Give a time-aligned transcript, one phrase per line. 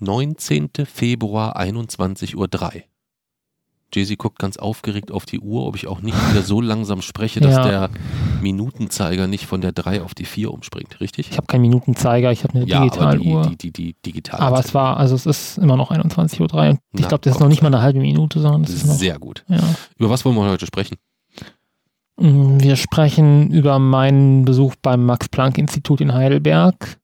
[0.00, 0.70] 19.
[0.84, 2.48] Februar 21.03 Uhr.
[3.94, 7.38] Jay-Z guckt ganz aufgeregt auf die Uhr, ob ich auch nicht wieder so langsam spreche,
[7.40, 7.62] dass Ja.
[7.68, 7.90] der
[8.42, 11.30] Minutenzeiger nicht von der 3 auf die 4 umspringt, richtig?
[11.30, 13.42] Ich habe keinen Minutenzeiger, ich habe eine ja, Digitaluhr.
[13.46, 14.74] die, die, die, die digitale aber es Zeit.
[14.74, 17.62] war, also es ist immer noch 21.03 Uhr und ich glaube, das ist noch nicht
[17.62, 18.94] mal eine halbe Minute, sondern es ist noch.
[18.94, 19.44] Sehr gut.
[19.48, 19.60] Ja.
[19.98, 20.96] Über was wollen wir heute sprechen?
[22.18, 26.98] Mm, Wir sprechen über meinen Besuch beim Max-Planck-Institut in Heidelberg,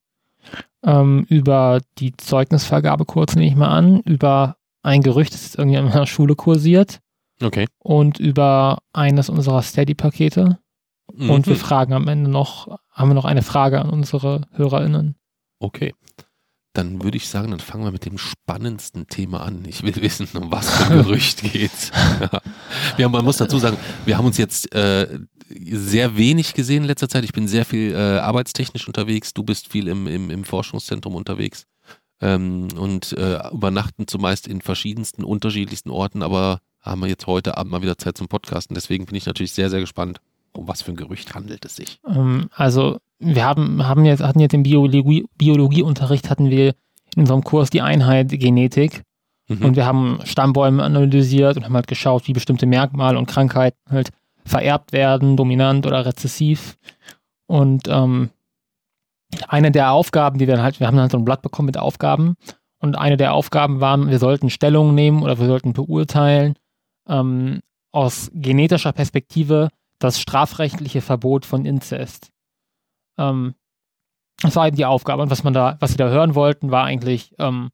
[0.85, 5.79] ähm, über die Zeugnisvergabe kurz nehme ich mal an, über ein Gerücht, das jetzt irgendwie
[5.79, 7.01] an meiner Schule kursiert
[7.43, 7.67] Okay.
[7.79, 10.59] und über eines unserer Steady-Pakete.
[11.07, 11.61] Und wir Mhm.
[11.61, 15.17] fragen am Ende noch, haben wir noch eine Frage an unsere HörerInnen.
[15.59, 15.95] Okay.
[16.75, 19.65] Dann würde ich sagen, dann fangen wir mit dem spannendsten Thema an.
[19.67, 21.91] Ich will wissen, um was für ein Gerücht geht's.
[22.97, 23.77] wir haben, man muss dazu sagen,
[24.07, 27.25] wir haben uns jetzt äh, sehr wenig gesehen in letzter Zeit.
[27.25, 29.35] Ich bin sehr viel äh, arbeitstechnisch unterwegs.
[29.35, 31.67] Du bist viel im, im, im Forschungszentrum unterwegs
[32.23, 36.23] ähm, und äh, übernachten zumeist in verschiedensten, unterschiedlichsten Orten.
[36.23, 38.75] Aber haben wir jetzt heute Abend mal wieder Zeit zum Podcasten.
[38.75, 40.21] Deswegen bin ich natürlich sehr, sehr gespannt,
[40.53, 41.99] um was für ein Gerücht handelt es sich.
[42.07, 46.75] Ähm, also wir haben, haben jetzt, hatten jetzt im Biologie, Biologieunterricht hatten wir
[47.15, 49.03] in unserem Kurs die Einheit Genetik
[49.49, 49.65] Mhm.
[49.65, 54.11] und wir haben Stammbäume analysiert und haben halt geschaut, wie bestimmte Merkmale und Krankheiten halt
[54.45, 56.77] vererbt werden, dominant oder rezessiv.
[57.47, 58.31] Und ähm,
[59.49, 61.67] eine der Aufgaben, die wir dann halt, wir haben dann halt so ein Blatt bekommen
[61.67, 62.35] mit Aufgaben
[62.79, 66.55] und eine der Aufgaben waren, wir sollten Stellung nehmen oder wir sollten beurteilen
[67.09, 67.61] ähm,
[67.93, 69.69] aus genetischer Perspektive
[70.03, 72.31] das strafrechtliche Verbot von Inzest.
[73.19, 73.55] Ähm,
[74.43, 75.23] das war eben die Aufgabe.
[75.23, 77.71] Und was man da, was sie da hören wollten, war eigentlich, ähm,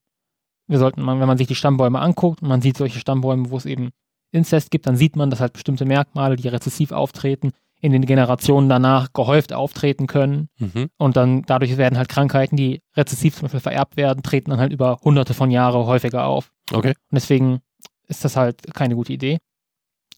[0.67, 3.57] wir sollten, man, wenn man sich die Stammbäume anguckt und man sieht solche Stammbäume, wo
[3.57, 3.91] es eben
[4.31, 8.69] Inzest gibt, dann sieht man, dass halt bestimmte Merkmale, die rezessiv auftreten, in den Generationen
[8.69, 10.49] danach gehäuft auftreten können.
[10.59, 10.89] Mhm.
[10.99, 14.73] Und dann dadurch werden halt Krankheiten, die rezessiv zum Beispiel vererbt werden, treten dann halt
[14.73, 16.51] über hunderte von Jahre häufiger auf.
[16.73, 16.89] Okay.
[16.89, 17.61] Und deswegen
[18.09, 19.39] ist das halt keine gute Idee.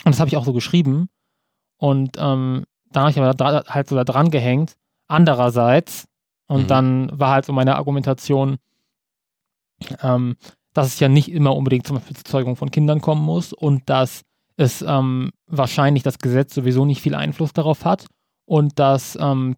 [0.04, 1.08] Und das habe ich auch so geschrieben.
[1.80, 4.76] Und ähm, da habe ich aber da, halt so da dran gehängt.
[5.08, 6.06] Andererseits,
[6.46, 6.66] und Mhm.
[6.66, 8.58] dann war halt so meine Argumentation,
[10.02, 10.36] ähm,
[10.74, 13.88] dass es ja nicht immer unbedingt zum Beispiel zur Zeugung von Kindern kommen muss und
[13.88, 14.22] dass
[14.56, 18.06] es ähm, wahrscheinlich das Gesetz sowieso nicht viel Einfluss darauf hat
[18.44, 19.56] und dass ähm,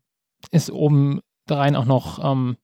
[0.53, 2.57] es obendrein auch noch ähm,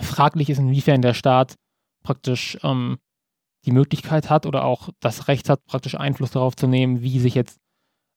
[0.00, 1.56] fraglich ist, inwiefern der Staat
[2.02, 2.98] praktisch ähm,
[3.66, 7.34] die Möglichkeit hat oder auch das Recht hat, praktisch Einfluss darauf zu nehmen, wie sich
[7.34, 7.58] jetzt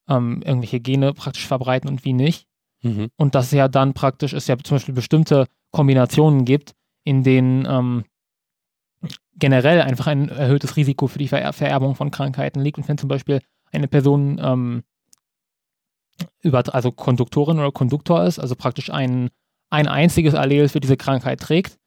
[0.08, 2.48] ähm, irgendwelche Gene praktisch verbreiten und wie nicht.
[2.82, 3.10] Mhm.
[3.18, 6.74] Und dass es ja dann praktisch es ja zum Beispiel bestimmte Kombinationen gibt,
[7.04, 8.06] in denen ähm,
[9.36, 12.78] generell einfach ein erhöhtes Risiko für die Ver Vererbung von Krankheiten liegt.
[12.78, 14.84] Und wenn zum Beispiel eine Person ähm,
[16.42, 19.30] über, also Konduktorin oder Konduktor ist, also praktisch ein,
[19.70, 21.78] ein einziges Allel für diese Krankheit trägt,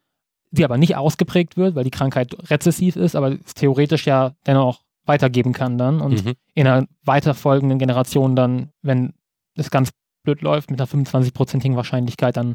[0.51, 5.53] die aber nicht ausgeprägt wird, weil die Krankheit rezessiv ist, aber theoretisch ja dennoch weitergeben
[5.53, 6.35] kann dann und Mhm.
[6.55, 9.15] in einer weiterfolgenden Generation dann, wenn
[9.57, 9.91] es ganz
[10.23, 12.55] blöd läuft, mit einer 25-prozentigen Wahrscheinlichkeit dann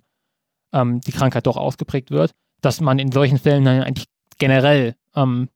[0.74, 2.32] ähm, die Krankheit doch ausgeprägt wird,
[2.62, 5.50] dass man in solchen Fällen dann eigentlich generell ähm,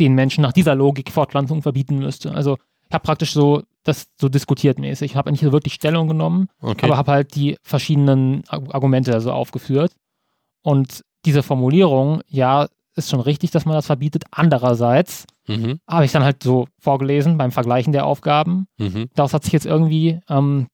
[0.00, 2.32] den Menschen nach dieser Logik Fortpflanzung verbieten müsste.
[2.32, 5.12] Also ich habe praktisch so das so diskutiert mäßig.
[5.12, 6.86] Ich habe nicht so wirklich Stellung genommen, Okay.
[6.86, 9.92] aber habe halt die verschiedenen Ar- Argumente so aufgeführt.
[10.62, 12.66] Und diese Formulierung, ja,
[12.96, 14.24] ist schon richtig, dass man das verbietet.
[14.30, 15.80] Andererseits mhm.
[15.88, 18.66] habe ich dann halt so vorgelesen beim Vergleichen der Aufgaben.
[18.78, 19.08] Mhm.
[19.14, 20.68] Daraus hat sich jetzt irgendwie ähm,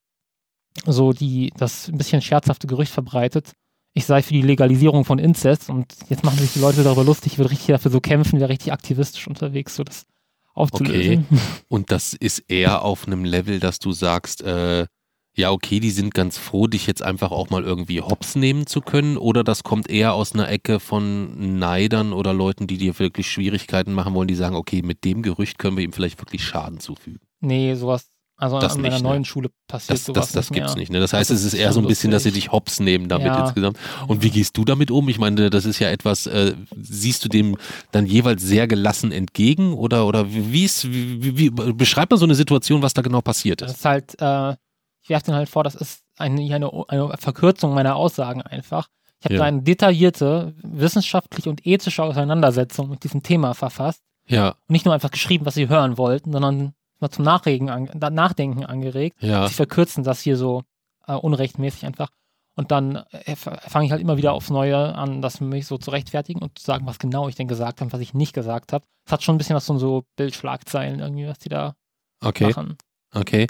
[0.85, 3.53] so die, das ein bisschen scherzhafte Gerücht verbreitet,
[3.93, 7.33] ich sei für die Legalisierung von Inzest und jetzt machen sich die Leute darüber lustig,
[7.33, 10.07] ich würde richtig dafür so kämpfen, wäre richtig aktivistisch unterwegs, so das
[10.55, 11.27] aufzulösen.
[11.69, 14.87] Und das ist eher auf einem Level, dass du sagst, äh,
[15.37, 18.81] ja, okay, die sind ganz froh, dich jetzt einfach auch mal irgendwie hops nehmen zu
[18.81, 23.31] können, oder das kommt eher aus einer Ecke von Neidern oder Leuten, die dir wirklich
[23.31, 26.81] Schwierigkeiten machen wollen, die sagen, okay, mit dem Gerücht können wir ihm vielleicht wirklich Schaden
[26.81, 27.21] zufügen.
[27.41, 29.09] Nee, sowas, also Das an meiner nicht, ne?
[29.11, 30.91] neuen Schule passiert Das, sowas das, das nicht gibt's nicht.
[30.91, 30.99] Ne?
[30.99, 33.29] Das heißt, Das es ist eher so ein bisschen, dass sie dich hops nehmen damit
[33.29, 33.41] Ja.
[33.41, 33.79] insgesamt.
[34.09, 35.09] Und wie gehst du damit um?
[35.09, 37.57] Ich meine, das ist ja etwas, äh, siehst du dem
[37.93, 42.25] dann jeweils sehr gelassen entgegen oder, oder wie, ist, wie, wie, wie beschreib mal so
[42.25, 43.77] eine Situation, was da genau passiert Das ist.
[43.79, 44.57] ist halt, äh,
[45.03, 48.89] ich werfe den halt vor, das ist eine, eine, eine Verkürzung meiner Aussagen einfach.
[49.21, 49.41] Ich habe Ja.
[49.41, 54.03] da eine detaillierte wissenschaftliche und ethische Auseinandersetzung mit diesem Thema verfasst.
[54.27, 57.91] Ja, Und nicht nur einfach geschrieben, was sie hören wollten, sondern mal zum Nachregen, an,
[58.13, 59.17] Nachdenken angeregt.
[59.23, 59.47] ja.
[59.49, 60.63] Sie verkürzen das hier so
[61.07, 62.11] äh, unrechtmäßig einfach.
[62.57, 65.91] Und dann äh, fange ich halt immer wieder aufs Neue an, das mich so zu
[65.91, 68.85] rechtfertigen und zu sagen, was genau ich denn gesagt habe, was ich nicht gesagt habe.
[69.07, 71.75] Es hat schon ein bisschen was von so Bildschlagzeilen irgendwie, was die da
[72.23, 72.77] Okay, machen.
[73.15, 73.47] okay.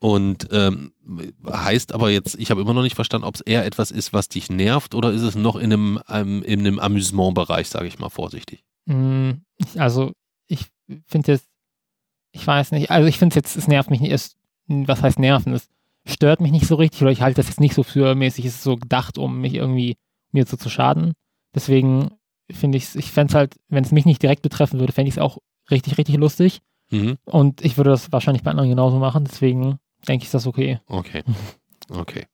[0.00, 0.92] Und ähm,
[1.44, 4.28] heißt aber jetzt, ich habe immer noch nicht verstanden, ob es eher etwas ist, was
[4.28, 8.08] dich nervt oder ist es noch in einem, einem, in einem Amüsement-Bereich, sage ich mal
[8.08, 8.62] vorsichtig.
[8.86, 9.30] Mm,
[9.76, 10.12] Also
[10.46, 10.66] ich
[11.06, 11.48] finde jetzt,
[12.30, 14.36] ich weiß nicht, also ich finde es jetzt, es nervt mich nicht, es,
[14.66, 15.52] was heißt nerven?
[15.52, 15.68] Es
[16.06, 18.54] stört mich nicht so richtig oder ich halte das jetzt nicht so für mäßig, es
[18.56, 19.96] ist so gedacht, um mich irgendwie
[20.30, 21.14] mir so zu schaden.
[21.54, 22.10] Deswegen
[22.50, 25.08] finde ich es, ich fände es halt, wenn es mich nicht direkt betreffen würde, fände
[25.08, 25.38] ich es auch
[25.70, 26.60] richtig, richtig lustig.
[26.90, 27.18] Mhm.
[27.24, 30.80] Und ich würde das wahrscheinlich bei anderen genauso machen, deswegen denke ich, ist das okay.
[30.86, 31.22] Okay.
[31.90, 32.26] Okay.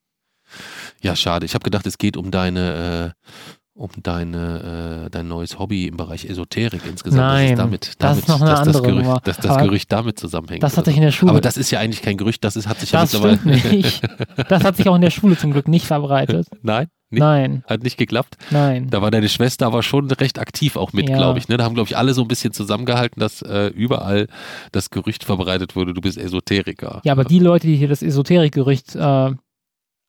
[1.01, 1.47] Ja, schade.
[1.47, 3.31] Ich habe gedacht, es geht um deine, äh,
[3.77, 7.21] um deine, äh, dein neues Hobby im Bereich Esoterik insgesamt.
[7.21, 9.21] dass Nein, es damit, das damit, ist noch eine dass das andere Gerücht, Nummer.
[9.25, 10.63] dass das Aber Gerücht damit zusammenhängt.
[10.63, 11.31] Das hatte ich in der Schule.
[11.33, 13.39] Aber das ist ja eigentlich kein Gerücht, das ist, hat sich ja das mittlerweile.
[13.59, 14.03] stimmt nicht.
[14.49, 16.47] Das hat sich auch in der Schule zum Glück nicht verbreitet.
[16.63, 18.37] Nein, nicht, Nein, hat nicht geklappt.
[18.51, 18.89] nein.
[18.91, 21.17] Da war deine Schwester aber schon recht aktiv auch mit, Ja.
[21.17, 21.49] glaube ich.
[21.49, 21.57] Ne?
[21.57, 24.27] Da haben, glaube ich, alle so ein bisschen zusammengehalten, dass äh, überall
[24.73, 27.01] das Gerücht verbreitet wurde, du bist Esoteriker.
[27.05, 29.31] Ja, aber die Leute, die hier das Esoterikgerücht äh,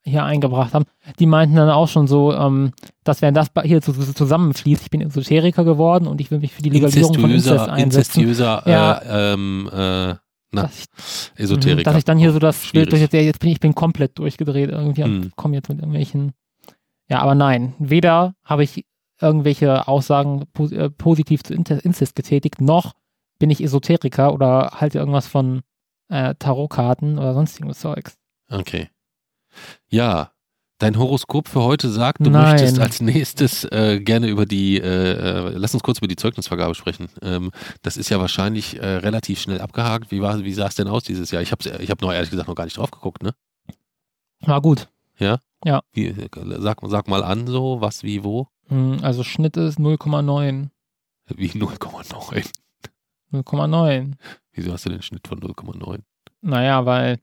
[0.07, 0.85] hier eingebracht haben,
[1.19, 2.71] die meinten dann auch schon so, ähm,
[3.03, 6.53] dass wenn das hier zu, zu- zusammenfließt, ich bin Esoteriker geworden und ich will mich
[6.53, 8.21] für die Legalisierung von Inzest einsetzen.
[8.21, 8.97] inzestiöser Ja.
[8.99, 10.15] äh, ähm, äh,
[10.51, 11.83] na, Dass ich, Esoteriker.
[11.83, 13.09] dass ich dann hier so das Bild Schwierig.
[13.09, 15.31] durch, jetzt bin ich bin komplett durchgedreht irgendwie und Hm.
[15.35, 16.31] komme jetzt mit irgendwelchen.
[17.09, 18.85] Ja, aber nein, weder habe ich
[19.21, 22.93] irgendwelche Aussagen pos äh, positiv zu Inzest getätigt, noch
[23.39, 25.61] bin ich Esoteriker oder halte irgendwas von
[26.09, 28.17] äh, Tarotkarten oder sonstigen Zeugs.
[28.49, 28.89] Okay.
[29.89, 30.31] Ja,
[30.79, 32.51] dein Horoskop für heute sagt, du Nein.
[32.51, 36.75] möchtest als nächstes äh, gerne über die, äh, äh, lass uns kurz über die Zeugnisvergabe
[36.75, 37.09] sprechen.
[37.21, 40.11] Ähm, das ist ja wahrscheinlich äh, relativ schnell abgehakt.
[40.11, 41.41] Wie, war, wie sah es denn aus dieses Jahr?
[41.41, 43.33] Ich habe ich hab noch ehrlich gesagt noch gar nicht drauf geguckt, ne?
[44.41, 44.89] War gut.
[45.93, 46.13] Wie,
[46.59, 48.47] sag, sag mal an, so, was, wie, wo?
[48.67, 50.69] Hm, Also Schnitt ist 0,9.
[51.35, 52.51] Wie 0,9.
[53.31, 54.13] 0,9.
[54.53, 56.01] Wieso hast du den Schnitt von 0,9?
[56.41, 57.19] Naja, weil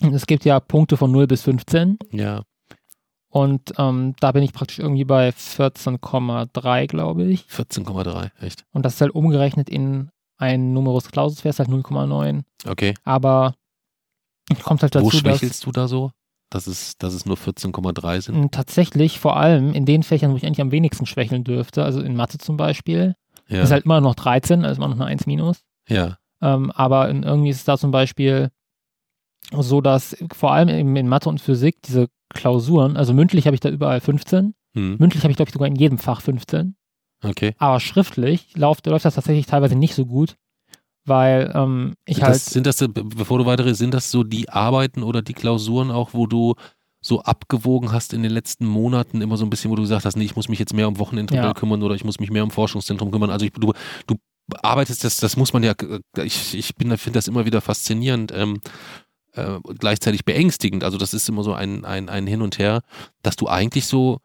[0.00, 2.42] es gibt ja Punkte von 0 bis 15 Ja.
[3.28, 7.42] und ähm, da bin ich praktisch irgendwie bei 14,3, glaube ich.
[7.42, 8.64] 14,3, echt.
[8.72, 12.42] Und das ist halt umgerechnet in ein Numerus Clausus, wäre es halt 0,9.
[12.66, 12.94] Okay.
[13.04, 13.54] Aber
[14.62, 16.12] kommt halt dazu, Wo dass schwächelst du da so?
[16.50, 18.36] Dass es, dass es nur 14,3 sind?
[18.40, 22.00] mh, tatsächlich vor allem in den Fächern, wo ich eigentlich am wenigsten schwächeln dürfte, also
[22.00, 23.14] in Mathe zum Beispiel,
[23.48, 23.62] Ja.
[23.62, 25.60] ist halt immer noch 13, also immer noch eine 1 minus.
[25.88, 26.16] ja.
[26.40, 28.50] Ähm, aber in, irgendwie ist es da zum Beispiel
[29.50, 33.60] so, dass vor allem in, in Mathe und Physik diese Klausuren, also mündlich habe ich
[33.60, 34.96] da überall 15, Hm.
[34.98, 36.76] mündlich habe ich glaube ich sogar in jedem Fach 15,
[37.24, 37.54] Okay.
[37.58, 40.36] aber schriftlich läuft, läuft das tatsächlich teilweise nicht so gut,
[41.08, 44.48] weil ähm, ich das, halt, Sind das, be- bevor du weitere, sind das so die
[44.48, 46.54] Arbeiten oder die Klausuren auch, wo du
[47.00, 50.16] so abgewogen hast in den letzten Monaten, immer so ein bisschen, wo du gesagt hast,
[50.16, 51.54] nee, ich muss mich jetzt mehr um Wochenendrebell Ja.
[51.54, 53.30] kümmern oder ich muss mich mehr um Forschungszentrum kümmern.
[53.30, 53.72] Also ich, du,
[54.06, 54.16] du
[54.62, 55.74] arbeitest, das, das muss man ja,
[56.22, 58.60] ich, ich bin, finde das immer wieder faszinierend, ähm,
[59.34, 60.82] äh, gleichzeitig beängstigend.
[60.82, 62.82] Also das ist immer so ein, ein, ein Hin und Her,
[63.22, 64.18] dass du eigentlich so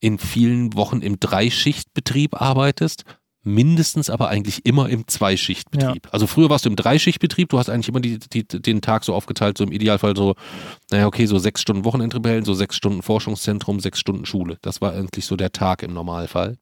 [0.00, 3.04] in vielen Wochen im Dreischichtbetrieb arbeitest,
[3.48, 6.08] mindestens aber eigentlich immer im Zweischichtbetrieb.
[6.12, 9.14] Also früher warst du im Dreischichtbetrieb, du hast eigentlich immer die, die, den Tag so
[9.14, 10.34] aufgeteilt, so im Idealfall so,
[10.90, 14.58] naja, okay, so sechs Stunden Wochenendrebellen, so sechs Stunden Forschungszentrum, sechs Stunden Schule.
[14.62, 16.56] Das war eigentlich so der Tag im Normalfall.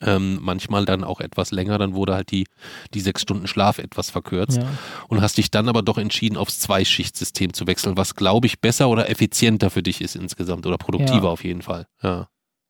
[0.00, 2.46] Ähm, manchmal dann auch etwas länger, dann wurde halt die,
[2.94, 4.68] die sechs Stunden Schlaf etwas verkürzt ja,
[5.08, 8.88] und hast dich dann aber doch entschieden, aufs Zweischichtsystem zu wechseln, was glaube ich besser
[8.88, 11.30] oder effizienter für dich ist insgesamt oder produktiver Ja.
[11.30, 11.88] auf jeden Fall.
[12.00, 12.28] Ja.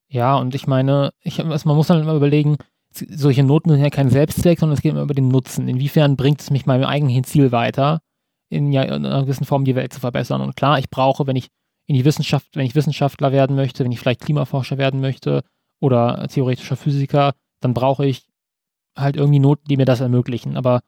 [0.08, 2.56] ja, und ich meine, ich, also man muss dann immer überlegen,
[2.94, 5.68] solche Noten sind ja kein Selbstzweck, sondern es geht immer über den Nutzen.
[5.68, 8.00] Inwiefern bringt es mich meinem eigentlichen Ziel weiter,
[8.48, 10.40] in, ja, in einer gewissen Form die Welt zu verbessern?
[10.40, 11.48] Und klar, ich brauche, wenn ich
[11.86, 15.42] in die Wissenschaft, wenn ich Wissenschaftler werden möchte, wenn ich vielleicht Klimaforscher werden möchte
[15.80, 18.26] oder theoretischer Physiker, dann brauche ich
[18.96, 20.56] halt irgendwie Noten, die mir das ermöglichen.
[20.56, 20.80] Aber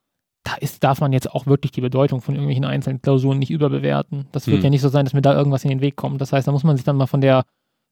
[0.44, 4.26] da ist, darf man jetzt auch wirklich die Bedeutung von irgendwelchen einzelnen Klausuren nicht überbewerten.
[4.32, 4.64] Das wird Hm.
[4.64, 6.20] ja nicht so sein, dass mir da irgendwas in den Weg kommt.
[6.20, 7.44] Das heißt, da muss man sich dann mal von der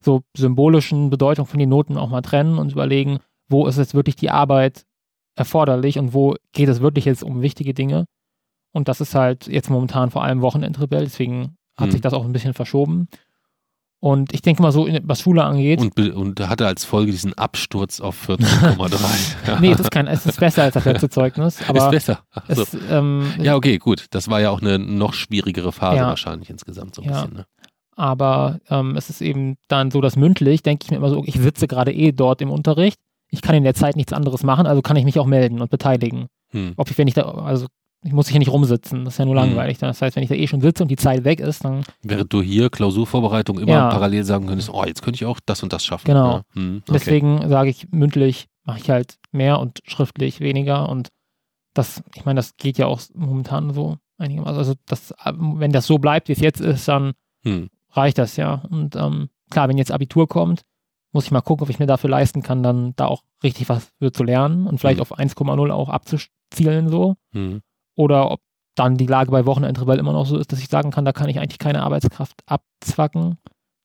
[0.05, 3.21] so symbolischen Bedeutung von den Noten auch mal trennen und überlegen,
[3.53, 4.85] wo ist jetzt wirklich die Arbeit
[5.37, 8.07] erforderlich und wo geht es wirklich jetzt um wichtige Dinge.
[8.73, 11.93] Und das ist halt jetzt momentan vor allem Wochenendrebell, deswegen hat Hm.
[11.93, 13.09] sich das auch ein bisschen verschoben.
[14.01, 18.01] Und ich denke mal so, was Schule angeht, Und, und hatte als Folge diesen Absturz
[18.01, 19.47] auf 14,3.
[19.47, 19.61] Ja.
[19.61, 22.25] nee, es ist kein, es ist besser als das letzte Zeugnis, ist aber besser.
[22.49, 24.07] Also, es, ähm, ja, okay, gut.
[24.11, 26.07] Das war ja auch eine noch schwierigere Phase Ja.
[26.09, 27.21] wahrscheinlich insgesamt so ein Ja.
[27.23, 27.37] bisschen.
[27.39, 27.47] Ne?
[27.95, 31.35] aber ähm, es ist eben dann so, dass mündlich, denke ich mir immer so, ich
[31.35, 32.99] sitze gerade eh dort im Unterricht,
[33.33, 35.71] ich kann in der Zeit nichts anderes machen, also kann ich mich auch melden und
[35.71, 36.27] beteiligen.
[36.51, 36.75] Hm.
[36.77, 37.67] Ob ich, wenn ich da, also
[38.05, 39.41] ich muss hier nicht rumsitzen, das ist ja nur Mhm.
[39.41, 39.79] langweilig.
[39.79, 42.33] Das heißt, wenn ich da eh schon sitze und die Zeit weg ist, dann Während
[42.33, 43.89] du hier Klausurvorbereitung immer Ja.
[43.91, 46.07] parallel sagen könntest, oh, jetzt könnte ich auch das und das schaffen.
[46.07, 46.31] Genau.
[46.39, 46.43] Ja.
[46.55, 46.93] Hm, okay.
[46.95, 51.09] deswegen sage ich, mündlich mache ich halt mehr und schriftlich weniger und
[51.75, 54.59] das, ich meine, das geht ja auch momentan so einigermaßen.
[54.59, 57.13] Also das, wenn das so bleibt, wie es jetzt ist, dann
[57.45, 57.69] Hm.
[57.93, 58.63] reicht das ja.
[58.71, 60.63] Und ähm, klar, wenn jetzt Abitur kommt,
[61.13, 63.89] muss ich mal gucken, ob ich mir dafür leisten kann, dann da auch richtig was
[63.99, 65.03] für zu lernen und vielleicht Mhm.
[65.03, 67.15] auf 1,0 auch abzuzielen so.
[67.33, 67.61] Hm.
[67.97, 68.41] Oder ob
[68.75, 71.29] dann die Lage bei Wochenendrebell immer noch so ist, dass ich sagen kann, da kann
[71.29, 73.37] ich eigentlich keine Arbeitskraft abzwacken.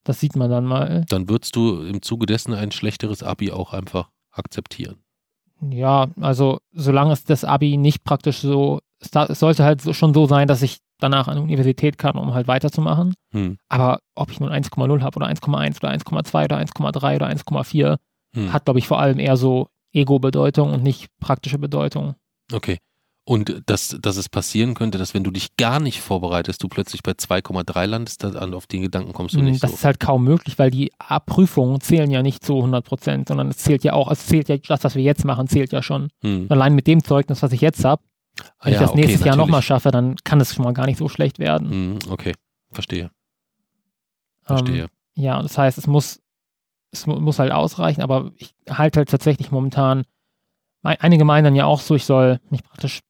[0.06, 1.04] Das sieht man dann mal.
[1.10, 5.04] Dann würdest du im Zuge dessen ein schlechteres Abi auch einfach akzeptieren.
[5.62, 10.48] Ja, also solange es das Abi nicht praktisch so, es sollte halt schon so sein,
[10.48, 13.14] dass ich danach an die Universität kann, um halt weiterzumachen.
[13.32, 13.58] Hm.
[13.70, 17.98] Aber ob ich nun 1,0 habe oder 1,1 oder 1,2 oder 1,3 oder 1,4,
[18.36, 18.52] Hm.
[18.54, 22.16] hat, glaube ich, vor allem eher so Ego-Bedeutung und nicht praktische Bedeutung.
[22.54, 22.78] Okay.
[23.30, 27.04] Und dass, dass es passieren könnte, dass wenn du dich gar nicht vorbereitest, du plötzlich
[27.04, 29.76] bei 2,3 landest, dann auf den Gedanken kommst du Mm, nicht das so.
[29.76, 30.92] ist halt kaum möglich, weil die
[31.26, 34.56] Prüfungen zählen ja nicht zu 100 Prozent, sondern es zählt ja auch, es zählt ja,
[34.58, 36.08] das, was wir jetzt machen, zählt ja schon.
[36.22, 36.46] Hm.
[36.48, 38.02] Allein mit dem Zeugnis, was ich jetzt habe,
[38.62, 40.98] wenn ich das okay, nächstes Jahr nochmal schaffe, dann kann es schon mal gar nicht
[40.98, 41.70] so schlecht werden.
[41.70, 42.34] Hm, okay,
[42.72, 44.88] verstehe, Ähm, verstehe.
[45.16, 46.22] Ja, das heißt, es muss,
[46.92, 50.04] es mu- muss halt ausreichen, aber ich halte halt tatsächlich momentan,
[50.84, 53.02] einige meinen dann ja auch so, ich soll mich praktisch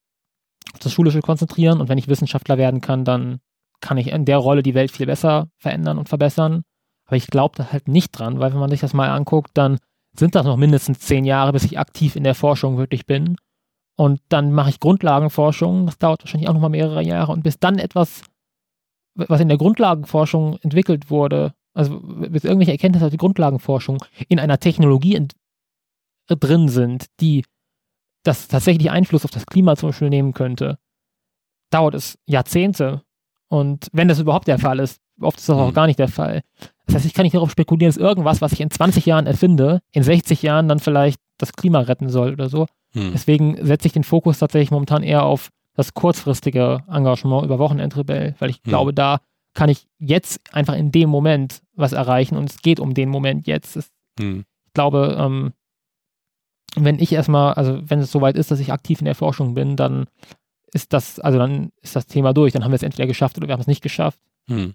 [0.74, 3.40] auf das Schulische konzentrieren und wenn ich Wissenschaftler werden kann, dann
[3.82, 6.64] kann ich in der Rolle die Welt viel besser verändern und verbessern.
[7.06, 9.78] Aber ich glaube da halt nicht dran, weil wenn man sich das mal anguckt, dann
[10.18, 13.38] sind das noch mindestens zehn Jahre, bis ich aktiv in der Forschung wirklich bin.
[13.98, 17.32] Und dann mache ich Grundlagenforschung, das dauert wahrscheinlich auch nochmal mehrere Jahre.
[17.32, 18.22] Und bis dann etwas,
[19.16, 24.60] was in der Grundlagenforschung entwickelt wurde, also bis irgendwelche Erkenntnisse aus der Grundlagenforschung in einer
[24.60, 25.28] Technologie
[26.28, 27.44] drin sind, die
[28.24, 30.78] das tatsächlich Einfluss auf das Klima zum Beispiel nehmen könnte,
[31.72, 33.02] dauert es Jahrzehnte.
[33.48, 35.74] Und wenn das überhaupt der Fall ist, oft ist das auch Mhm.
[35.74, 36.42] gar nicht der Fall.
[36.86, 39.82] Das heißt, ich kann nicht darauf spekulieren, dass irgendwas, was ich in 20 Jahren erfinde,
[39.92, 42.68] in 60 Jahren dann vielleicht das Klima retten soll oder so.
[42.94, 43.12] Hm.
[43.14, 48.50] Deswegen setze ich den Fokus tatsächlich momentan eher auf das kurzfristige Engagement über Wochenendrebell, weil
[48.50, 48.70] ich Mhm.
[48.70, 49.20] glaube, da
[49.54, 53.48] kann ich jetzt einfach in dem Moment was erreichen und es geht um den Moment
[53.48, 53.76] jetzt.
[53.76, 54.46] Es, Hm.
[54.66, 55.54] ich glaube, ähm,
[56.76, 59.76] wenn ich erstmal, also wenn es soweit ist, dass ich aktiv in der Forschung bin,
[59.76, 60.06] dann
[60.74, 62.54] ist das, also dann ist das Thema durch.
[62.54, 64.20] Dann haben wir es entweder geschafft oder wir haben es nicht geschafft.
[64.48, 64.74] Hm.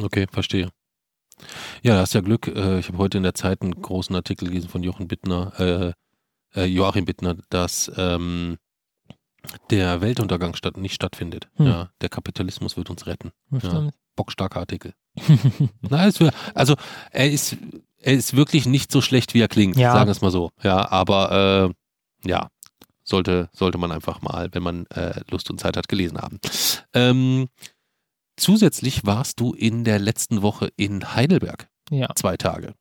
[0.00, 0.68] Okay, verstehe.
[1.82, 2.48] Ja, da hast ja Glück.
[2.48, 5.92] Äh, ich habe heute in der Zeit einen großen Artikel gelesen von Jochen Bittner, äh,
[6.54, 8.58] äh, Joachim Bittner, dass ähm,
[9.70, 11.48] der Weltuntergang statt, nicht stattfindet.
[11.56, 11.66] Hm.
[11.66, 13.32] Ja, der Kapitalismus wird uns retten.
[13.50, 13.90] Ja.
[14.16, 14.94] Bockstarker Artikel.
[15.80, 16.74] Na, es wär, also
[17.10, 17.56] er ist,
[17.98, 19.92] er ist wirklich nicht so schlecht, wie er klingt, Ja.
[19.92, 20.50] sagen wir es mal so.
[20.62, 21.72] Ja, aber
[22.24, 22.48] äh, ja,
[23.02, 26.38] sollte, sollte man einfach mal, wenn man äh, Lust und Zeit hat, gelesen haben.
[26.92, 27.48] Ähm,
[28.36, 32.08] zusätzlich warst du in der letzten Woche in Heidelberg, ja.
[32.14, 32.74] zwei Tage.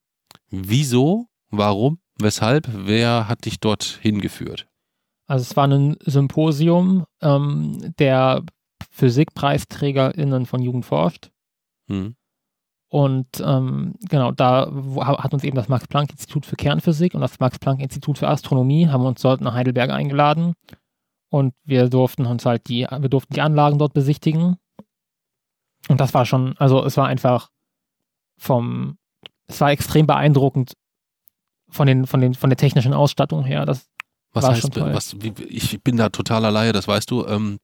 [0.50, 1.28] Wieso?
[1.52, 2.00] Warum?
[2.22, 2.68] Weshalb?
[2.72, 4.68] Wer hat dich dort hingeführt?
[5.28, 8.44] Also es war ein Symposium ähm, der
[8.92, 11.32] PhysikpreisträgerInnen von Jugend forscht.
[11.88, 12.16] Hm?
[12.92, 18.28] Und ähm, genau, da hat uns eben das Max-Planck-Institut für Kernphysik und das Max-Planck-Institut für
[18.28, 20.56] Astronomie haben uns dort nach Heidelberg eingeladen.
[21.30, 24.58] Und wir durften uns halt die, wir durften die Anlagen dort besichtigen.
[25.88, 27.52] Und das war schon, also es war einfach
[28.40, 28.98] vom,
[29.46, 30.74] es war extrem beeindruckend
[31.70, 33.66] von den, von den, von der technischen Ausstattung her.
[33.66, 33.88] Das,
[34.34, 34.94] Was War heißt, schon toll.
[34.94, 37.26] was, wie, ich bin da totaler Laie, das weißt du.
[37.26, 37.60] Ähm,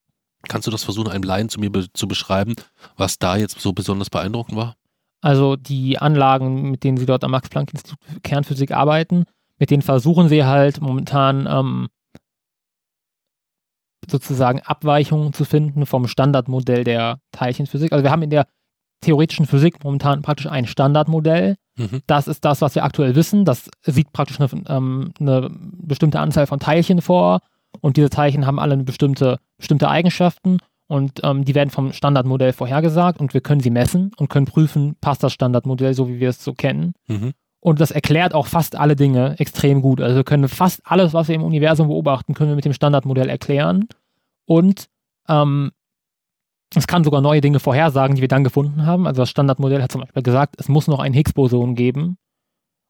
[0.47, 2.55] kannst du das versuchen, einem Laien zu mir be zu beschreiben,
[2.97, 4.75] was da jetzt so besonders beeindruckend war?
[5.21, 9.25] Also die Anlagen, mit denen sie dort am Max-Planck-Institut für Kernphysik arbeiten,
[9.57, 11.88] mit denen versuchen sie halt momentan ähm,
[14.09, 17.91] sozusagen Abweichungen zu finden vom Standardmodell der Teilchenphysik.
[17.91, 18.47] Also wir haben in der
[19.01, 21.55] theoretischen Physik momentan praktisch ein Standardmodell.
[21.77, 22.01] Mhm.
[22.07, 23.45] Das ist das, was wir aktuell wissen.
[23.45, 27.39] Das sieht praktisch eine, ähm, eine bestimmte Anzahl von Teilchen vor
[27.81, 32.53] und diese Teilchen haben alle eine bestimmte, bestimmte Eigenschaften und ähm, die werden vom Standardmodell
[32.53, 36.29] vorhergesagt und wir können sie messen und können prüfen, passt das Standardmodell so, wie wir
[36.29, 36.93] es so kennen.
[37.07, 37.33] Mhm.
[37.59, 39.99] Und das erklärt auch fast alle Dinge extrem gut.
[39.99, 43.27] Also wir können fast alles, was wir im Universum beobachten, können wir mit dem Standardmodell
[43.27, 43.87] erklären.
[44.45, 44.85] Und
[45.27, 45.71] ähm,
[46.75, 49.08] es kann sogar neue Dinge vorhersagen, die wir dann gefunden haben.
[49.08, 52.17] Also das Standardmodell hat zum Beispiel gesagt, es muss noch ein Higgs-Boson geben.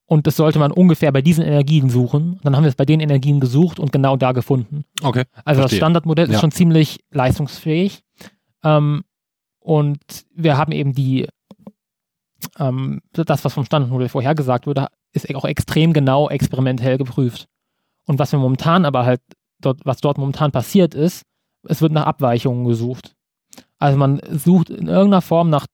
[0.08, 2.38] Und das sollte man ungefähr bei diesen Energien suchen.
[2.44, 4.84] Dann haben wir es bei den Energien gesucht und genau da gefunden.
[5.02, 5.24] Okay.
[5.44, 5.62] Also Verstehe.
[5.62, 6.34] das Standardmodell Ja.
[6.34, 8.02] ist schon ziemlich leistungsfähig.
[8.62, 9.02] Ähm,
[9.58, 9.98] und
[10.32, 11.26] wir haben eben die,
[12.58, 17.46] ähm, das, was vom Standardmodell vorhergesagt wurde, ist auch extrem genau experimentell geprüft.
[18.06, 19.20] Und was wir momentan aber halt,
[19.60, 21.22] dort, was dort momentan passiert ist,
[21.68, 23.16] es wird nach Abweichungen gesucht.
[23.78, 25.66] Also man sucht in irgendeiner Form nach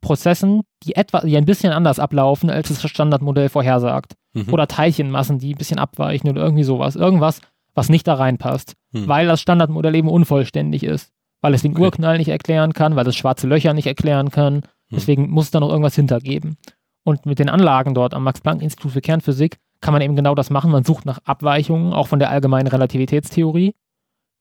[0.00, 4.52] Prozessen, die etwa, die ein bisschen anders ablaufen, als das Standardmodell vorhersagt Mhm.
[4.52, 6.96] oder Teilchenmassen, die ein bisschen abweichen oder irgendwie sowas.
[6.96, 7.40] Irgendwas,
[7.74, 9.08] was nicht da reinpasst, Hm.
[9.08, 11.82] weil das Standardmodell eben unvollständig ist, weil es den Okay.
[11.82, 14.54] Urknall nicht erklären kann, weil es schwarze Löcher nicht erklären kann.
[14.56, 14.62] Hm.
[14.92, 16.56] Deswegen muss es da noch irgendwas hintergeben.
[17.04, 20.70] Und mit den Anlagen dort am Max-Planck-Institut für Kernphysik kann man eben genau das machen.
[20.70, 23.74] Man sucht nach Abweichungen, auch von der allgemeinen Relativitätstheorie.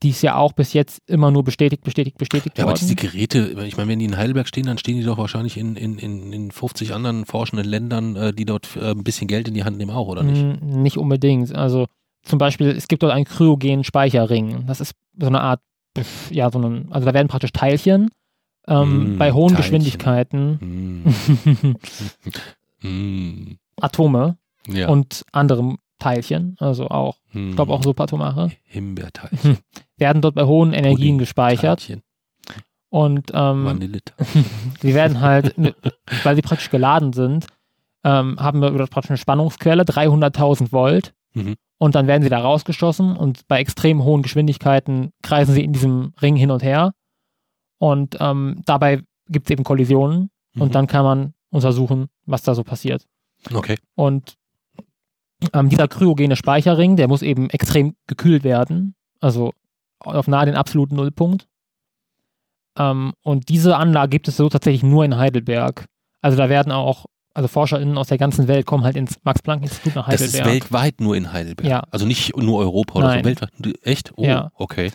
[0.04, 2.80] Die ist ja auch bis jetzt immer nur bestätigt, bestätigt, bestätigt Ja, aber worden.
[2.82, 5.76] diese Geräte, ich meine, wenn die in Heidelberg stehen, dann stehen die doch wahrscheinlich in,
[5.76, 9.54] in, in, in 50 anderen forschenden Ländern, äh, die dort äh, ein bisschen Geld in
[9.54, 10.44] die Hand nehmen auch, oder nicht?
[10.62, 11.56] Mm, Nicht unbedingt.
[11.56, 11.88] Also
[12.24, 14.66] zum Beispiel, es gibt dort einen kryogenen Speicherring.
[14.68, 15.62] Das ist so eine Art,
[16.30, 18.10] ja, so ein, also da werden praktisch Teilchen
[18.68, 19.80] ähm, Mm, bei hohen Teilchen.
[19.80, 21.76] Geschwindigkeiten, Hm.
[22.80, 23.58] Hm.
[23.82, 24.90] Atome Ja.
[24.90, 27.50] und andere Teilchen, also auch, hm.
[27.52, 29.58] ich glaube auch subatomare, Himbeerteilchen.
[29.98, 31.80] werden dort bei hohen Energien gespeichert.
[31.80, 32.04] Teilchen,
[32.90, 34.02] Und ähm,
[34.82, 35.56] sie werden halt,
[36.24, 37.48] weil sie praktisch geladen sind,
[38.04, 41.14] ähm, haben wir praktisch eine Spannungsquelle, 300.000 Volt.
[41.34, 41.56] Mhm.
[41.78, 46.14] Und dann werden sie da rausgeschossen und bei extrem hohen Geschwindigkeiten kreisen sie in diesem
[46.22, 46.94] Ring hin und her.
[47.78, 50.62] Und ähm, dabei gibt es eben Kollisionen Mhm.
[50.62, 53.06] und dann kann man untersuchen, was da so passiert.
[53.54, 53.78] Okay.
[53.96, 54.36] Und
[55.54, 59.52] ähm, dieser kryogene Speicherring, der muss eben extrem gekühlt werden, also
[60.00, 61.48] auf nahe den absoluten Nullpunkt.
[62.78, 65.86] Ähm, und diese Anlage gibt es so tatsächlich nur in Heidelberg.
[66.22, 70.10] Also da werden auch, also ForscherInnen aus der ganzen Welt kommen halt ins Max-Planck-Institut nach
[70.10, 70.46] Das Heidelberg.
[70.46, 71.70] ist weltweit nur in Heidelberg.
[71.70, 71.84] Ja.
[71.92, 73.20] Also nicht nur Europa oder Nein.
[73.20, 73.52] so, weltweit.
[73.84, 74.12] Echt?
[74.16, 74.52] Oh, Ja.
[74.56, 74.92] okay.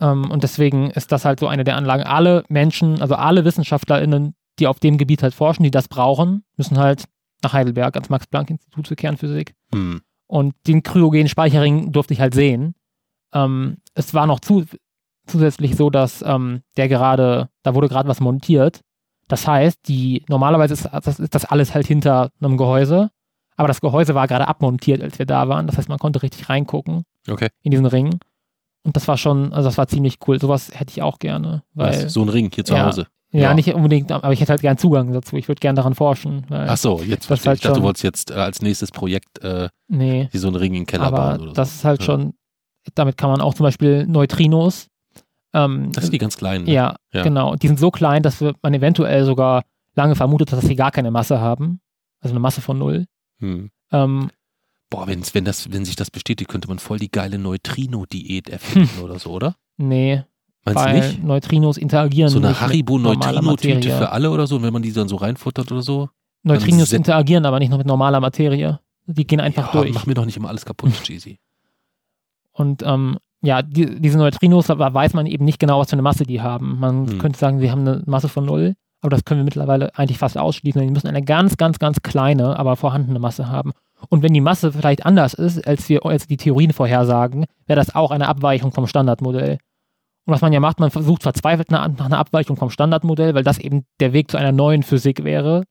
[0.00, 2.02] Ähm, und deswegen ist das halt so eine der Anlagen.
[2.04, 6.78] Alle Menschen, also alle WissenschaftlerInnen, die auf dem Gebiet halt forschen, die das brauchen, müssen
[6.78, 7.04] halt
[7.42, 9.54] nach Heidelberg ans Max-Planck-Institut für Kernphysik.
[9.72, 10.00] Hm.
[10.26, 12.74] Und den kryogenen Speicherring durfte ich halt sehen.
[13.32, 14.64] Ähm, es war noch zu,
[15.26, 18.80] zusätzlich so, dass ähm, der gerade, da wurde gerade was montiert.
[19.28, 23.10] Das heißt, die normalerweise ist das, ist das alles halt hinter einem Gehäuse,
[23.56, 25.66] aber das Gehäuse war gerade abmontiert, als wir da waren.
[25.66, 27.48] Das heißt, man konnte richtig reingucken Okay.
[27.62, 28.18] in diesen Ring.
[28.84, 30.40] Und das war schon, also das war ziemlich cool.
[30.40, 31.62] Sowas hätte ich auch gerne.
[31.74, 32.86] Weil, Was, so ein Ring hier zu Ja.
[32.86, 33.06] Hause.
[33.32, 33.54] Ja, ja.
[33.54, 35.36] nicht unbedingt, aber ich hätte halt gern Zugang dazu.
[35.36, 36.46] Ich würde gern daran forschen.
[36.50, 37.62] Ach so, jetzt Das verstehe halt ich.
[37.62, 40.28] Dachte, du wolltest jetzt äh, als nächstes Projekt äh, nee.
[40.32, 41.74] so einen Ring in den Keller bauen oder das so.
[41.76, 42.06] ist halt Ja.
[42.06, 42.34] schon,
[42.94, 44.88] damit kann man auch zum Beispiel Neutrinos.
[45.54, 46.64] Ähm, Das sind die ganz kleinen.
[46.64, 46.72] ne?
[46.72, 47.22] ja, Ja.
[47.22, 47.54] genau.
[47.56, 49.62] Die sind so klein, dass wir- man eventuell sogar
[49.94, 51.80] lange vermutet hat, dass sie gar keine Masse haben.
[52.20, 53.06] Also eine Masse von null.
[53.40, 53.70] Hm.
[53.92, 54.30] Ähm,
[54.90, 59.00] Boah, wenn's, wenn, das, wenn sich das bestätigt, könnte man voll die geile Neutrino-Diät erfinden
[59.04, 59.54] oder so, oder?
[59.76, 60.22] nee,
[60.74, 61.24] Meinst weil nicht?
[61.24, 65.16] Neutrinos interagieren So eine Haribo-Neutrino-Tüte für alle oder so, und wenn man die dann so
[65.16, 66.08] reinfuttert oder so?
[66.42, 68.80] Neutrinos interagieren aber nicht noch mit normaler Materie.
[69.06, 69.94] Die gehen einfach ja, durch.
[69.94, 71.38] Mach mir doch nicht immer alles kaputt, Cheesy.
[72.52, 76.02] Und ähm, ja, die, diese Neutrinos, da weiß man eben nicht genau, was für eine
[76.02, 76.78] Masse die haben.
[76.78, 77.18] Man Hm.
[77.18, 80.36] könnte sagen, sie haben eine Masse von null, aber das können wir mittlerweile eigentlich fast
[80.36, 80.82] ausschließen.
[80.82, 83.72] Die müssen eine ganz, ganz, ganz kleine, aber vorhandene Masse haben.
[84.08, 87.94] Und wenn die Masse vielleicht anders ist, als wir als die Theorien vorhersagen, wäre das
[87.94, 89.58] auch eine Abweichung vom Standardmodell.
[90.28, 93.56] Und was man ja macht, man versucht verzweifelt nach einer Abweichung vom Standardmodell, weil das
[93.56, 95.64] eben der Weg zu einer neuen Physik wäre,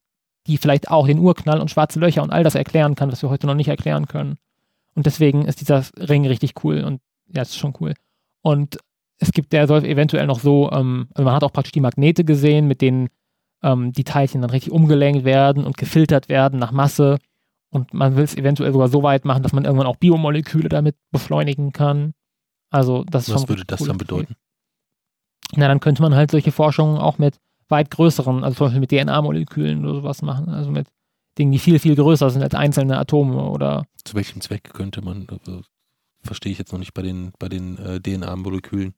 [0.48, 3.30] die vielleicht auch den Urknall und schwarze Löcher und all das erklären kann, was wir
[3.30, 4.36] heute noch nicht erklären können.
[4.96, 7.00] Und deswegen ist dieser Ring richtig cool und
[7.32, 7.94] ja, ist schon cool.
[8.42, 8.78] Und
[9.20, 12.24] es gibt, der soll eventuell noch so, ähm, also man hat auch praktisch die Magnete
[12.24, 13.10] gesehen, mit denen
[13.62, 17.18] ähm, die Teilchen dann richtig umgelenkt werden und gefiltert werden nach Masse.
[17.70, 20.96] Und man will es eventuell sogar so weit machen, dass man irgendwann auch Biomoleküle damit
[21.12, 22.12] beschleunigen kann.
[22.70, 24.34] Also das ist Was würde das dann bedeuten?
[25.56, 27.36] Na, dann könnte man halt solche Forschungen auch mit
[27.68, 30.48] weit größeren, also zum Beispiel mit DNA-Molekülen oder sowas machen.
[30.48, 30.88] Also mit
[31.38, 35.26] Dingen, die viel, viel größer sind als einzelne Atome oder Zu welchem Zweck könnte man,
[35.46, 35.60] äh,
[36.22, 38.94] verstehe ich jetzt noch nicht bei den, bei den äh, DNA-Molekülen.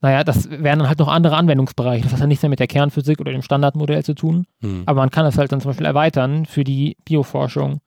[0.00, 2.04] naja, das wären dann halt noch andere Anwendungsbereiche.
[2.04, 4.46] Das hat dann nichts mehr mit der Kernphysik oder dem Standardmodell zu tun.
[4.60, 4.84] Hm.
[4.86, 7.80] Aber man kann das halt dann zum Beispiel erweitern für die Bioforschung.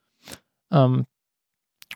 [0.71, 1.05] Ähm,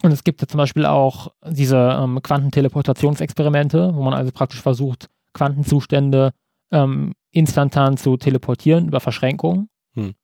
[0.01, 5.09] und es gibt ja zum Beispiel auch diese ähm, Quantenteleportationsexperimente, wo man also praktisch versucht,
[5.35, 6.33] Quantenzustände
[6.71, 9.69] ähm, instantan zu teleportieren über Verschränkung.
[9.93, 10.15] Hm.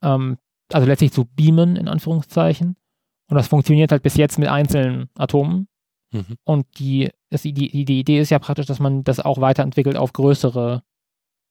[0.00, 0.38] Ähm,
[0.72, 2.76] also letztlich zu beamen, in Anführungszeichen.
[3.28, 5.68] Und das funktioniert halt bis jetzt mit einzelnen Atomen.
[6.12, 6.36] Mhm.
[6.44, 10.12] Und die, das, die, die, Idee ist ja praktisch, dass man das auch weiterentwickelt auf
[10.12, 10.82] größere,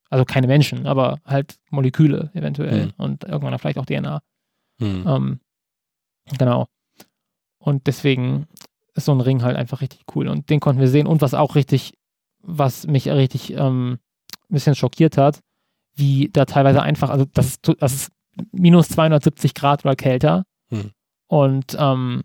[0.10, 2.94] also keine Menschen, aber halt Moleküle eventuell Mhm.
[2.98, 4.22] und irgendwann vielleicht auch DNA.
[4.80, 5.08] Hm.
[5.08, 5.40] Ähm,
[6.38, 6.68] genau.
[7.58, 8.48] Und deswegen
[8.94, 10.28] ist so ein Ring halt einfach richtig cool.
[10.28, 11.08] Und den konnten wir sehen.
[11.08, 11.94] Und was auch richtig,
[12.44, 13.94] was mich richtig ähm,
[14.50, 15.40] ein bisschen schockiert hat,
[15.96, 18.12] wie da teilweise einfach, also das ist, das ist
[18.52, 20.44] minus 270 Grad oder kälter.
[20.70, 20.92] Hm.
[21.28, 22.24] Und ähm,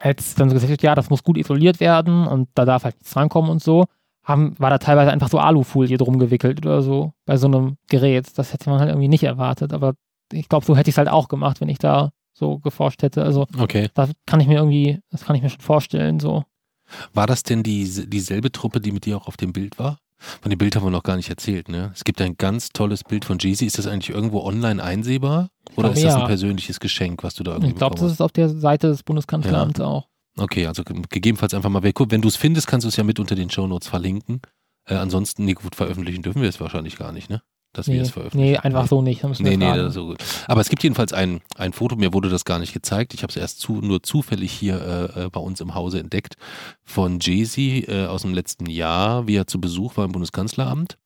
[0.00, 2.96] als dann so gesagt wird, ja, das muss gut isoliert werden und da darf halt
[2.96, 3.86] nichts drankommen und so,
[4.24, 8.36] haben, war da teilweise einfach so Alufolie drum gewickelt oder so bei so einem Gerät.
[8.36, 9.94] Das hätte man halt irgendwie nicht erwartet, aber
[10.32, 13.22] ich glaube, so hätte ich es halt auch gemacht, wenn ich da so geforscht hätte.
[13.22, 13.88] Also Okay.
[13.94, 16.44] da kann ich mir irgendwie, das kann ich mir schon vorstellen, so.
[17.14, 19.98] War das denn die, dieselbe Truppe, die mit dir auch auf dem Bild war?
[20.40, 21.90] Von dem Bild haben wir noch gar nicht erzählt, ne?
[21.94, 23.66] Es gibt ein ganz tolles Bild von Jeezy.
[23.66, 25.50] Ist das eigentlich irgendwo online einsehbar?
[25.76, 26.26] Oder glaube, ist das ein ja.
[26.26, 29.80] persönliches Geschenk, was du da irgendwie Ich glaube, das ist auf der Seite des Bundeskanzleramts
[29.80, 30.08] auch.
[30.36, 30.42] hast?
[30.44, 31.96] Okay, also ge- gegebenenfalls einfach mal weg.
[31.98, 34.40] Wenn du es findest, kannst du es ja mit unter den Shownotes verlinken.
[34.88, 37.42] Äh, ansonsten, nee, gut, veröffentlichen dürfen wir es wahrscheinlich gar nicht, ne?
[37.72, 38.52] Dass wir Nee, es veröffentlichen.
[38.52, 39.22] nee, einfach so nicht.
[39.22, 40.18] wir Nee, nee, das ist so gut.
[40.46, 43.12] Aber es gibt jedenfalls ein, ein Foto, mir wurde das gar nicht gezeigt.
[43.12, 46.36] Ich habe es erst zu, nur zufällig hier äh, äh, bei uns im Hause entdeckt
[46.84, 50.96] von Jay-Z äh, aus dem letzten Jahr, wie er zu Besuch war im Bundeskanzleramt.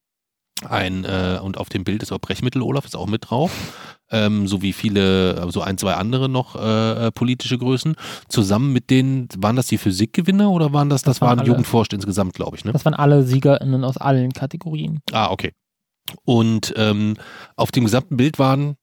[0.68, 3.50] Ein, äh, und auf dem Bild ist auch Brechmittel Olaf, ist auch mit drauf.
[4.12, 7.94] Ähm, so wie viele, so ein, zwei andere noch äh, äh, politische Größen.
[8.28, 11.48] Zusammen mit denen, waren das die Physikgewinner oder waren das, das, Das waren waren alle.
[11.48, 12.72] Jugendforscht insgesamt, glaube ich, ne?
[12.72, 15.00] Das waren alle SiegerInnen aus allen Kategorien.
[15.12, 15.52] Ah, okay.
[16.24, 17.16] Und ähm,
[17.56, 18.76] auf dem gesamten Bild waren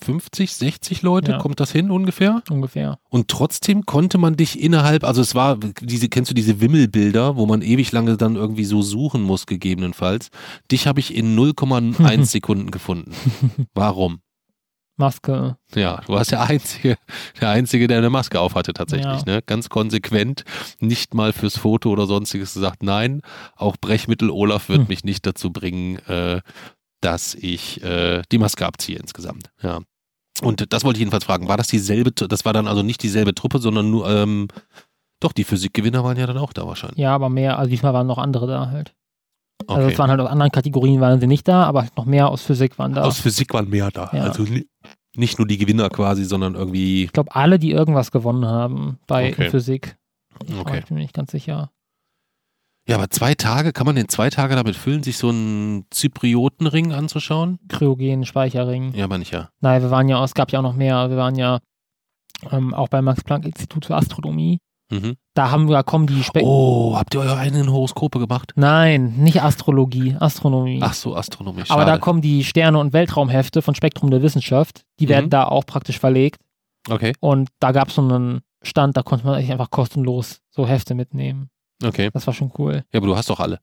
[0.00, 1.38] 50, 60 Leute, Ja.
[1.38, 2.42] kommt das hin ungefähr?
[2.50, 2.98] Ungefähr.
[3.10, 7.46] Und trotzdem konnte man dich innerhalb, also es war, diese, kennst du diese Wimmelbilder, wo
[7.46, 10.28] man ewig lange dann irgendwie so suchen muss, gegebenenfalls.
[10.70, 13.10] Dich habe ich in 0,1 Sekunden gefunden.
[13.74, 14.20] Warum?
[14.98, 15.56] Maske.
[15.74, 16.96] Ja, du warst der Einzige,
[17.40, 19.34] der Einzige, der eine Maske aufhatte tatsächlich, Ja.
[19.34, 19.42] ne?
[19.46, 20.44] Ganz konsequent,
[20.80, 23.20] nicht mal fürs Foto oder sonstiges gesagt, nein,
[23.56, 24.86] auch Brechmittel Olaf wird Hm.
[24.88, 26.40] mich nicht dazu bringen, äh,
[27.00, 29.50] dass ich äh, die Maske abziehe insgesamt.
[29.62, 29.80] Ja.
[30.42, 33.34] Und das wollte ich jedenfalls fragen, war das dieselbe, das war dann also nicht dieselbe
[33.34, 34.48] Truppe, sondern nur, ähm,
[35.20, 36.98] doch, die Physikgewinner waren ja dann auch da wahrscheinlich.
[36.98, 38.94] Ja, aber mehr, also diesmal waren noch andere da halt.
[39.66, 39.92] Also Okay.
[39.92, 42.42] es waren halt aus anderen Kategorien waren sie nicht da, aber halt noch mehr aus
[42.42, 43.02] Physik waren da.
[43.02, 44.08] Aus Physik waren mehr da.
[44.12, 44.22] Ja.
[44.22, 44.46] Also
[45.18, 49.30] nicht nur die Gewinner quasi, sondern irgendwie, ich glaube, alle, die irgendwas gewonnen haben bei
[49.32, 49.50] Okay.
[49.50, 49.96] Physik.
[50.58, 50.78] Okay.
[50.78, 51.70] ich bin mir nicht ganz sicher.
[52.88, 56.92] Ja, aber zwei Tage, kann man denn zwei Tage damit füllen, sich so einen Zypriotenring
[56.92, 57.58] anzuschauen?
[57.68, 58.94] Kryogen, Speicherring.
[58.94, 59.50] Ja, aber nicht, ja.
[59.60, 61.10] Nein, wir waren ja, es gab ja auch noch mehr.
[61.10, 61.58] Wir waren ja
[62.50, 64.58] ähm, auch beim Max-Planck-Institut für Astronomie.
[64.90, 65.16] Mhm.
[65.34, 68.52] Da haben wir, kommen die Spe Oh, habt ihr eure eigenen Horoskope gemacht?
[68.56, 70.78] Nein, nicht Astrologie, Astronomie.
[70.82, 71.70] Ach so, astronomisch.
[71.70, 72.00] Aber da schade.
[72.00, 74.84] kommen die Sterne- und Weltraumhefte von Spektrum der Wissenschaft.
[74.98, 75.10] Die Mhm.
[75.10, 76.40] werden da auch praktisch verlegt.
[76.88, 80.66] Okay, Und da gab es so einen Stand, da konnte man sich einfach kostenlos so
[80.66, 81.50] Hefte mitnehmen.
[81.84, 82.08] okay.
[82.14, 82.84] Das war schon cool.
[82.92, 83.60] Ja, aber du hast doch alle.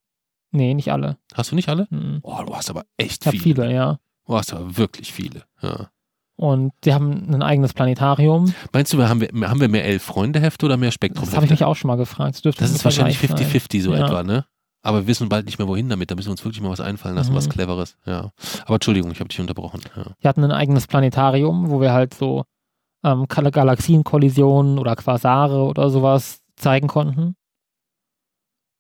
[0.52, 1.18] Nee, nicht alle.
[1.34, 1.88] Hast du nicht alle?
[1.90, 2.20] Mhm.
[2.22, 3.64] Oh, du hast aber echt Ich habe viele.
[3.64, 3.98] viele, ja.
[4.28, 5.44] Du hast aber wirklich viele.
[5.62, 5.90] Ja.
[6.38, 8.54] Und die haben ein eigenes Planetarium.
[8.74, 11.76] Meinst du, haben, wir, haben wir mehr Elf-Freunde-Hefte oder mehr Das habe ich mich auch
[11.76, 12.46] schon mal gefragt.
[12.46, 13.48] Das, Das ist wahrscheinlich gleich sein.
[13.48, 14.06] 50-50 so Ja.
[14.06, 14.46] etwa, ne?
[14.82, 16.12] Aber wir wissen bald nicht mehr, wohin damit.
[16.12, 17.38] Da müssen wir uns wirklich mal was einfallen lassen, Mhm.
[17.38, 17.98] was Cleveres.
[18.06, 18.32] Ja.
[18.66, 19.80] Aber Entschuldigung, ich habe dich unterbrochen.
[19.96, 20.06] Ja.
[20.20, 22.44] Wir hatten ein eigenes Planetarium, wo wir halt so
[23.04, 27.36] ähm, Gal- Galaxienkollisionen oder Quasare oder sowas zeigen konnten.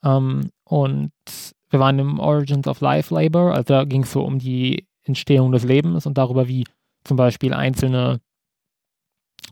[0.03, 1.11] Ähm, und
[1.69, 5.51] wir waren im Origins of Life Labor, also da ging es so um die Entstehung
[5.51, 6.65] des Lebens und darüber, wie
[7.05, 8.19] zum Beispiel einzelne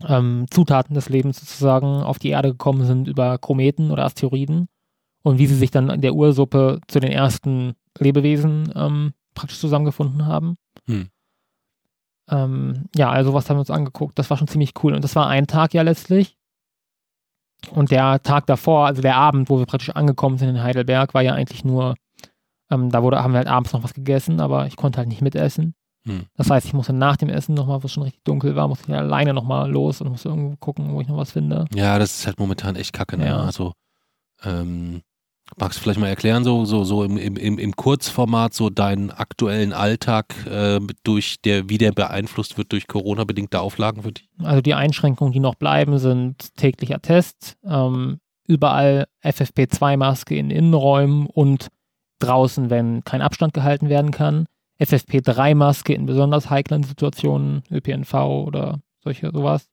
[0.06, 4.68] ähm, Zutaten des Lebens sozusagen auf die Erde gekommen sind über Kometen oder Asteroiden
[5.22, 10.26] und wie sie sich dann in der Ursuppe zu den ersten Lebewesen ähm, praktisch zusammengefunden
[10.26, 10.56] haben.
[10.86, 11.08] Hm.
[12.30, 14.18] Ähm, ja, also was haben wir uns angeguckt.
[14.18, 14.94] Das war schon ziemlich cool.
[14.94, 16.36] Und das war ein Tag ja letztlich.
[17.70, 21.22] Und der Tag davor, also der Abend, wo wir praktisch angekommen sind in Heidelberg, war
[21.22, 21.94] ja eigentlich nur,
[22.70, 25.22] ähm, da wurde, haben wir halt abends noch was gegessen, aber ich konnte halt nicht
[25.22, 25.74] mitessen.
[26.06, 26.26] Hm.
[26.36, 28.90] Das heißt, ich musste nach dem Essen nochmal, wo es schon richtig dunkel war, musste
[28.92, 31.64] ich alleine nochmal los und musste irgendwo gucken, wo ich noch was finde.
[31.74, 33.16] Ja, das ist halt momentan echt kacke.
[33.16, 33.26] Ne?
[33.26, 33.38] Ja.
[33.38, 33.72] Also,
[34.44, 35.00] ähm,
[35.58, 39.10] magst du vielleicht mal erklären, so, so, so im, im, im- im Kurzformat, so deinen
[39.10, 44.28] aktuellen Alltag, äh, durch der, wie der beeinflusst wird durch Corona-bedingte Auflagen für dich?
[44.42, 51.68] Also die Einschränkungen, die noch bleiben, sind täglicher Test, ähm, überall FFP2-Maske in Innenräumen und
[52.18, 54.46] draußen, wenn kein Abstand gehalten werden kann.
[54.80, 59.68] FFP3-Maske in besonders heiklen Situationen, ÖPNV oder solche sowas.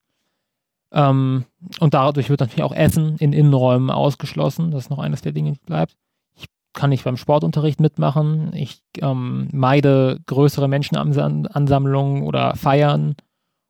[0.91, 1.45] Ähm,
[1.79, 4.71] und dadurch wird natürlich auch Essen in Innenräumen ausgeschlossen.
[4.71, 5.95] Das ist noch eines der Dinge, die bleibt.
[6.35, 8.51] Ich kann nicht beim Sportunterricht mitmachen.
[8.53, 13.15] Ich ähm, meide größere Menschenansammlungen oder Feiern.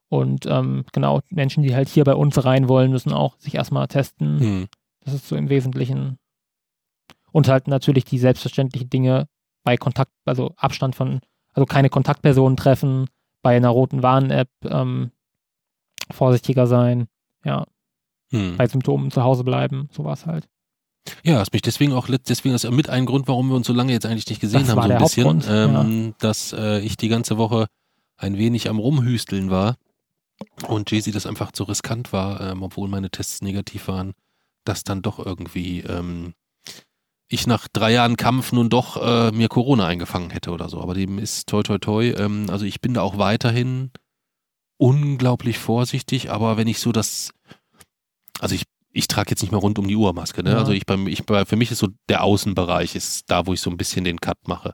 [0.10, 3.88] Und ähm, genau, Menschen, die halt hier bei uns rein wollen, müssen auch sich erstmal
[3.88, 4.40] testen.
[4.40, 4.68] Hm.
[5.06, 6.18] Das ist so im Wesentlichen.
[7.32, 9.28] Und halt natürlich die selbstverständlichen Dinge
[9.64, 11.22] bei Kontakt, also Abstand von,
[11.54, 13.08] also keine Kontaktpersonen treffen,
[13.42, 15.12] bei einer roten Warn-App ähm,
[16.12, 17.08] vorsichtiger sein,
[17.44, 17.66] ja,
[18.32, 18.56] Hm.
[18.58, 20.48] bei Symptomen zu Hause bleiben, sowas halt.
[21.24, 23.92] Ja, hast mich deswegen auch, deswegen ist mit ein Grund, warum wir uns so lange
[23.92, 27.10] jetzt eigentlich nicht gesehen Das haben, so ein bisschen, Hauptgrund, ähm, dass äh, ich die
[27.10, 27.68] ganze Woche
[28.18, 29.76] ein wenig am Rumhüsteln war
[30.68, 34.14] und Jay-Z das einfach zu riskant war, ähm, obwohl meine Tests negativ waren,
[34.64, 36.34] dass dann doch irgendwie ähm,
[37.34, 40.82] ich nach drei Jahren Kampf nun doch äh, mir Corona eingefangen hätte oder so.
[40.82, 42.14] Aber dem ist toi toi toi.
[42.18, 43.92] Ähm, also ich bin da auch weiterhin
[44.78, 47.32] unglaublich vorsichtig, aber wenn ich so das,
[48.40, 50.52] also ich, ich trage jetzt nicht mehr rund um die Uhr Maske, ne?
[50.52, 50.58] Ja.
[50.58, 53.62] Also ich beim, ich bei, für mich ist so der Außenbereich ist da, wo ich
[53.62, 54.74] so ein bisschen den Cut mache.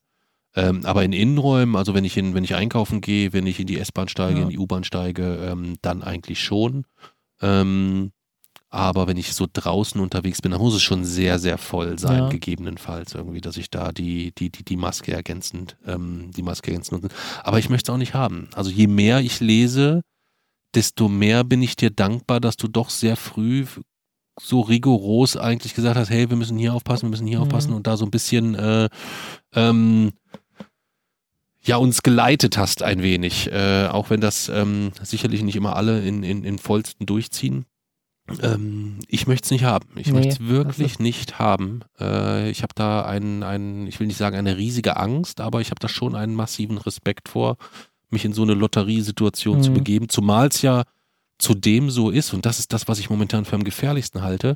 [0.56, 3.67] Ähm, aber in Innenräumen, also wenn ich in, wenn ich einkaufen gehe, wenn ich in
[3.67, 4.43] die S-Bahn steige, Ja.
[4.43, 6.86] in die U-Bahn steige, ähm, dann eigentlich schon.
[7.41, 8.12] Ähm,
[8.69, 12.23] aber wenn ich so draußen unterwegs bin, dann muss es schon sehr, sehr voll sein,
[12.23, 12.30] Ja.
[12.30, 17.01] gegebenenfalls irgendwie, dass ich da die, die, die, die Maske ergänzend, ähm, die Maske ergänzend
[17.03, 17.15] nutze.
[17.43, 18.49] Aber ich möchte es auch nicht haben.
[18.56, 20.01] Also je mehr ich lese,
[20.75, 23.65] desto mehr bin ich dir dankbar, dass du doch sehr früh
[24.39, 27.43] so rigoros eigentlich gesagt hast, hey, wir müssen hier aufpassen, wir müssen hier Mhm.
[27.43, 28.89] aufpassen und da so ein bisschen äh,
[29.56, 30.12] ähm,
[31.63, 36.06] ja uns geleitet hast ein wenig, äh, auch wenn das ähm, sicherlich nicht immer alle
[36.06, 37.65] in, in, in vollsten durchziehen.
[38.42, 39.88] Ähm, ich möchte es nicht haben.
[39.96, 41.82] Ich Nee, möchte es wirklich ist- nicht haben.
[42.00, 45.70] Äh, ich habe da einen, einen, ich will nicht sagen eine riesige Angst, aber ich
[45.70, 47.58] habe da schon einen massiven Respekt vor,
[48.10, 49.76] mich in so eine Lotteriesituation zu Mhm.
[49.76, 50.84] begeben, zumal es ja
[51.40, 54.56] zudem so ist, und das ist das, was ich momentan für am gefährlichsten halte,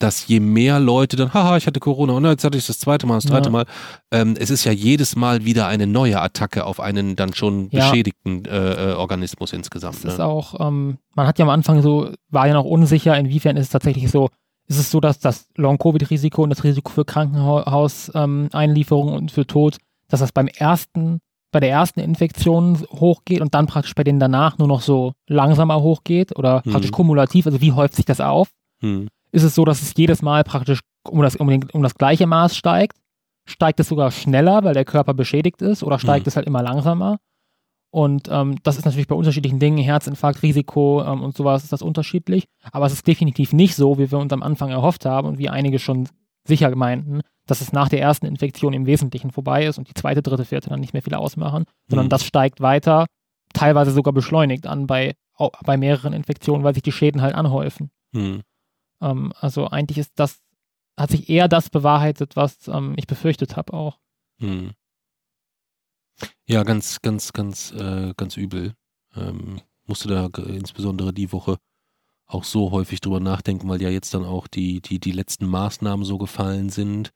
[0.00, 3.06] dass je mehr Leute dann, haha, ich hatte Corona und jetzt hatte ich das zweite
[3.06, 3.52] Mal, das dritte Ja.
[3.52, 3.64] Mal,
[4.12, 7.88] ähm, es ist ja jedes Mal wieder eine neue Attacke auf einen dann schon Ja.
[7.90, 9.96] beschädigten äh, äh, Organismus insgesamt.
[9.98, 10.24] Es ist Ne?
[10.26, 13.70] auch, ähm, man hat ja am Anfang so, war ja noch unsicher, inwiefern ist es
[13.70, 14.28] tatsächlich so,
[14.66, 19.76] ist es so, dass das Long-Covid-Risiko und das Risiko für Krankenhauseinlieferung und für Tod,
[20.08, 21.20] dass das beim ersten,
[21.52, 25.80] bei der ersten Infektion hochgeht und dann praktisch bei denen danach nur noch so langsamer
[25.82, 26.72] hochgeht oder Mhm.
[26.72, 28.48] praktisch kumulativ, also wie häuft sich das auf?
[28.80, 29.08] Hm.
[29.34, 32.26] Ist es so, dass es jedes Mal praktisch um das, um, den, um das gleiche
[32.26, 32.96] Maß steigt.
[33.46, 36.28] Steigt es sogar schneller, weil der Körper beschädigt ist, oder steigt Mhm.
[36.28, 37.18] es halt immer langsamer?
[37.90, 41.82] Und ähm, das ist natürlich bei unterschiedlichen Dingen, Herzinfarkt, Risiko ähm, und sowas ist das
[41.82, 42.46] unterschiedlich.
[42.72, 45.48] Aber es ist definitiv nicht so, wie wir uns am Anfang erhofft haben und wie
[45.48, 46.08] einige schon
[46.46, 50.22] sicher meinten, dass es nach der ersten Infektion im Wesentlichen vorbei ist und die zweite,
[50.22, 52.10] dritte, vierte dann nicht mehr viel ausmachen, sondern Mhm.
[52.10, 53.06] das steigt weiter,
[53.52, 55.14] teilweise sogar beschleunigt an bei,
[55.64, 57.90] bei mehreren Infektionen, weil sich die Schäden halt anhäufen.
[58.14, 58.40] Hm.
[59.00, 60.40] Ähm, also eigentlich ist das,
[60.96, 63.98] hat sich eher das bewahrheitet, was ähm, ich befürchtet habe auch.
[64.38, 64.72] Hm.
[66.46, 68.74] Ja, ganz, ganz, ganz, äh, ganz übel.
[69.14, 71.58] Ähm, musste da insbesondere die Woche
[72.26, 76.04] auch so häufig drüber nachdenken, weil ja jetzt dann auch die, die, die letzten Maßnahmen
[76.04, 77.10] so gefallen sind.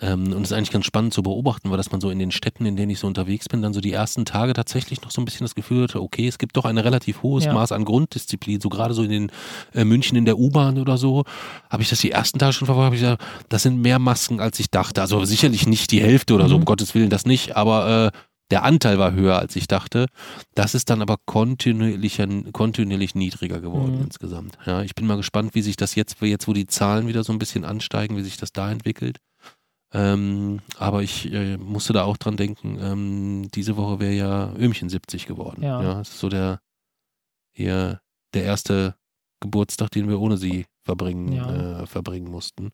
[0.00, 2.32] Ähm, und es ist eigentlich ganz spannend zu beobachten, weil dass man so in den
[2.32, 5.20] Städten, in denen ich so unterwegs bin, dann so die ersten Tage tatsächlich noch so
[5.20, 7.52] ein bisschen das Gefühl hatte, okay, es gibt doch ein relativ hohes Ja.
[7.54, 9.32] Maß an Grunddisziplin, so gerade so in den
[9.72, 11.22] äh, München in der U-Bahn oder so,
[11.70, 14.40] habe ich das die ersten Tage schon verfolgt, habe ich gesagt, das sind mehr Masken,
[14.40, 15.00] als ich dachte.
[15.00, 16.62] Also sicherlich nicht die Hälfte oder so, Mhm.
[16.62, 18.18] um Gottes Willen das nicht, aber äh,
[18.50, 20.06] der Anteil war höher, als ich dachte.
[20.54, 24.04] Das ist dann aber kontinuierlicher, kontinuierlich niedriger geworden Mhm.
[24.04, 24.58] insgesamt.
[24.66, 27.32] Ja, ich bin mal gespannt, wie sich das jetzt, jetzt wo die Zahlen wieder so
[27.32, 29.18] ein bisschen ansteigen, wie sich das da entwickelt.
[29.94, 34.88] Ähm, aber ich äh, musste da auch dran denken, ähm, diese Woche wäre ja Öhmchen
[34.88, 35.62] 70 geworden.
[35.62, 35.80] Ja.
[35.80, 36.60] das ist so der,
[37.54, 38.00] eher
[38.34, 38.96] der erste
[39.40, 41.82] Geburtstag, den wir ohne sie verbringen, Ja.
[41.82, 42.72] äh, verbringen mussten.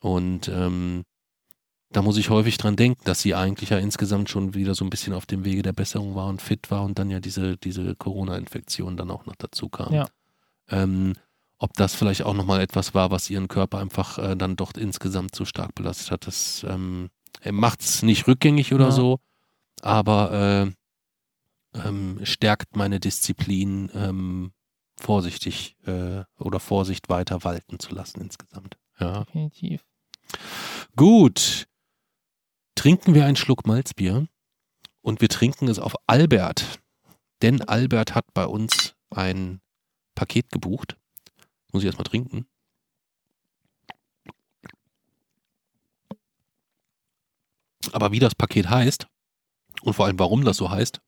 [0.00, 1.04] Und ähm,
[1.90, 4.90] da muss ich häufig dran denken, dass sie eigentlich ja insgesamt schon wieder so ein
[4.90, 7.94] bisschen auf dem Wege der Besserung war und fit war und dann ja diese, diese
[7.94, 9.94] Corona-Infektion dann auch noch dazu kam.
[9.94, 10.06] Ja.
[10.68, 11.14] Ähm,
[11.64, 15.34] ob das vielleicht auch nochmal etwas war, was ihren Körper einfach äh, dann doch insgesamt
[15.34, 16.26] zu stark belastet hat.
[16.26, 17.08] Das ähm,
[17.50, 18.90] macht es nicht rückgängig oder Ja.
[18.92, 19.18] so,
[19.80, 20.72] aber
[21.74, 24.52] äh, ähm, stärkt meine Disziplin, ähm,
[25.00, 28.76] vorsichtig äh, oder Vorsicht weiter walten zu lassen insgesamt.
[29.00, 29.24] Ja.
[29.24, 29.84] Definitiv.
[30.96, 31.66] Gut.
[32.74, 34.26] Trinken wir einen Schluck Malzbier
[35.00, 36.80] und wir trinken es auf Albert.
[37.40, 39.60] Denn Albert hat bei uns ein
[40.14, 40.96] Paket gebucht.
[41.74, 42.46] Muss ich erstmal trinken.
[47.92, 49.08] Aber wie das Paket heißt
[49.82, 51.00] und vor allem warum das so heißt,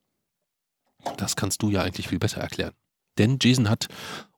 [1.19, 2.75] das kannst du ja eigentlich viel besser erklären.
[3.17, 3.87] Denn Jason hat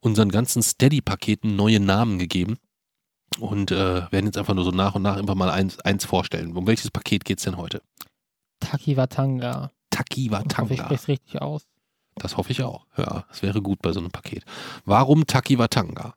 [0.00, 2.58] unseren ganzen Steady-Paketen neue Namen gegeben
[3.40, 6.54] und äh, werden jetzt einfach nur so nach und nach einfach mal eins, eins vorstellen.
[6.54, 7.80] Um welches Paket geht es denn heute?
[8.60, 9.72] Takiwatanga.
[9.88, 10.84] Takiwa Ich hoffe, ich Tanga.
[10.84, 11.66] spreche es richtig aus.
[12.18, 12.87] Das hoffe ich auch.
[12.96, 14.44] Ja, das wäre gut bei so einem Paket.
[14.85, 16.14] Warum Takiwa Tanga?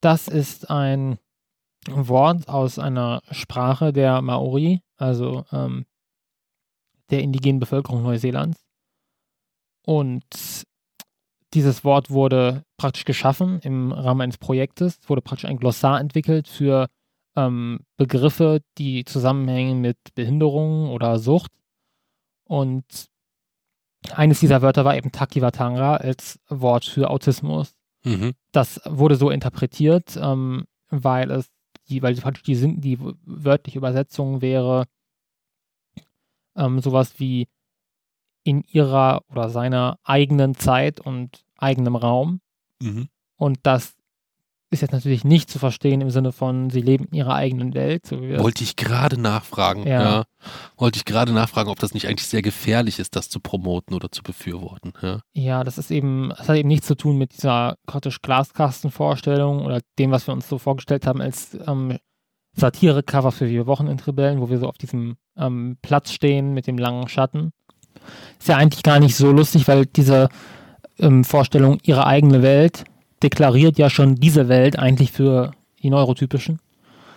[0.00, 1.18] Das ist ein
[1.86, 5.86] Wort aus einer Sprache der Maori, also ähm,
[7.10, 8.64] der indigenen Bevölkerung Neuseelands.
[9.84, 10.24] Und
[11.54, 14.98] dieses Wort wurde praktisch geschaffen im Rahmen eines Projektes.
[15.02, 16.88] Es wurde praktisch ein Glossar entwickelt für
[17.36, 21.50] ähm, Begriffe, die zusammenhängen mit Behinderung oder Sucht.
[22.44, 23.09] Und
[24.14, 28.32] eines dieser Wörter war eben Takiwatanga als Wort für Autismus Mhm.
[28.52, 31.50] das wurde so interpretiert, ähm, weil es
[31.88, 34.86] die, weil praktisch die, die wörtliche Übersetzung wäre
[36.56, 37.48] ähm, sowas wie
[38.42, 42.40] in ihrer oder seiner eigenen Zeit und eigenem Raum.
[42.80, 43.08] Mhm.
[43.36, 43.96] Und das
[44.70, 48.06] ist jetzt natürlich nicht zu verstehen im Sinne von, sie leben in ihrer eigenen Welt.
[48.06, 49.86] So Wollte ich gerade nachfragen.
[49.86, 50.02] Ja.
[50.02, 50.24] Ja.
[50.76, 54.12] Wollte ich gerade nachfragen, ob das nicht eigentlich sehr gefährlich ist, das zu promoten oder
[54.12, 54.92] zu befürworten.
[55.02, 55.20] Ja.
[55.32, 59.80] Ja, das ist eben, das hat eben nichts zu tun mit dieser praktisch Glaskastenvorstellung oder
[59.98, 61.98] dem, was wir uns so vorgestellt haben als ähm,
[62.52, 67.08] Satire-Cover für wir Wochenendrebellen, wo wir so auf diesem ähm, Platz stehen mit dem langen
[67.08, 67.52] Schatten.
[68.38, 70.28] Ist ja eigentlich gar nicht so lustig, weil diese
[70.98, 72.84] ähm, Vorstellung, ihre eigene Welt,
[73.22, 75.52] deklariert ja schon diese Welt eigentlich für
[75.82, 76.60] die Neurotypischen.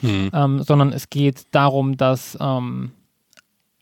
[0.02, 0.32] Hm.
[0.34, 2.92] ähm, sondern es geht darum, dass ähm,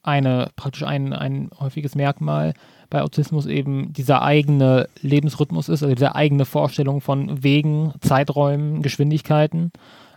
[0.04, 2.54] eine praktisch ein, ein häufiges Merkmal
[2.92, 9.72] bei Autismus eben dieser eigene Lebensrhythmus ist, also diese eigene Vorstellung von Wegen, Zeiträumen, Geschwindigkeiten.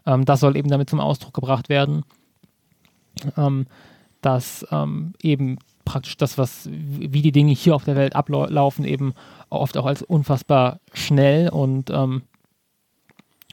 [0.06, 2.04] Ähm, das soll eben damit zum Ausdruck gebracht werden,
[3.38, 3.66] ähm,
[4.20, 9.14] dass ähm, eben praktisch das, was wie die Dinge hier auf der Welt ablaufen, eben
[9.50, 12.22] oft auch als unfassbar schnell und ähm,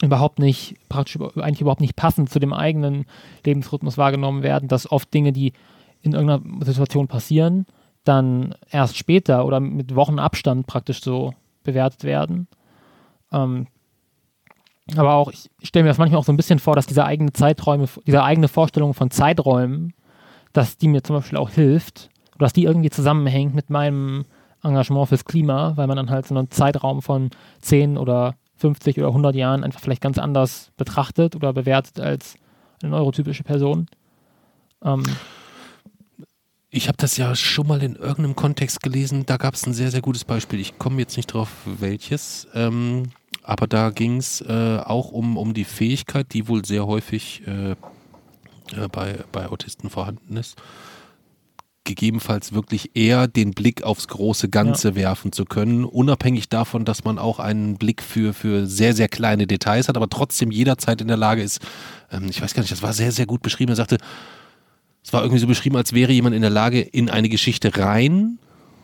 [0.02, 3.06] überhaupt nicht, praktisch eigentlich überhaupt nicht passend zu dem eigenen
[3.46, 5.54] Lebensrhythmus wahrgenommen werden, dass oft Dinge, die
[6.02, 7.66] in irgendeiner Situation passieren,
[8.04, 12.48] dann erst später oder mit Wochen Abstand praktisch so bewertet werden.
[13.32, 13.68] Ähm,
[14.96, 17.32] aber auch, ich stelle mir das manchmal auch so ein bisschen vor, dass diese eigene
[17.32, 19.94] Zeiträume, diese eigene Vorstellung von Zeiträumen,
[20.54, 22.10] dass die mir zum Beispiel auch hilft,
[22.42, 24.26] oder dass die irgendwie zusammenhängt mit meinem
[24.64, 27.30] Engagement fürs Klima, weil man dann halt so einen Zeitraum von
[27.62, 32.34] 10 oder 50 oder 100 Jahren einfach vielleicht ganz anders betrachtet oder bewertet als
[32.82, 33.86] eine neurotypische Person.
[34.84, 35.04] Ähm,
[36.72, 39.26] Ich habe das ja schon mal in irgendeinem Kontext gelesen.
[39.28, 40.60] Da gab es ein sehr, sehr gutes Beispiel.
[40.60, 42.48] Ich komme jetzt nicht drauf, welches.
[42.56, 43.12] Ähm,
[43.44, 47.72] aber da ging es äh, auch um, um die Fähigkeit, die wohl sehr häufig äh,
[47.72, 50.58] äh, bei, bei Autisten vorhanden ist,
[51.84, 57.18] gegebenenfalls wirklich eher den Blick aufs große Ganze werfen zu können, unabhängig davon, dass man
[57.18, 61.18] auch einen Blick für, für sehr, sehr kleine Details hat, aber trotzdem jederzeit in der
[61.18, 61.60] Lage ist,
[62.12, 63.72] ähm, ich weiß gar nicht, das war sehr, sehr gut beschrieben.
[63.72, 63.98] Er sagte,
[65.04, 68.38] es war irgendwie so beschrieben, als wäre jemand in der Lage, in eine Geschichte rein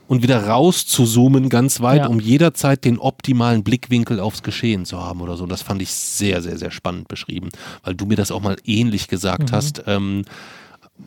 [0.08, 2.08] und wieder raus zu zoomen ganz weit, Ja.
[2.08, 5.46] um jederzeit den optimalen Blickwinkel aufs Geschehen zu haben oder so.
[5.46, 7.50] Das fand ich sehr, sehr, sehr spannend beschrieben,
[7.84, 9.56] weil du mir das auch mal ähnlich gesagt Mhm.
[9.56, 9.84] hast.
[9.86, 10.24] Ähm,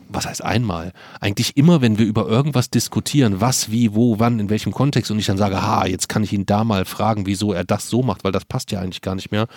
[0.09, 0.93] was heißt einmal?
[1.19, 5.19] Eigentlich immer, wenn wir über irgendwas diskutieren, was, wie, wo, wann, in welchem Kontext und
[5.19, 8.03] ich dann sage, ha, jetzt kann ich ihn da mal fragen, wieso er das so
[8.03, 9.47] macht, weil das passt ja eigentlich gar nicht mehr,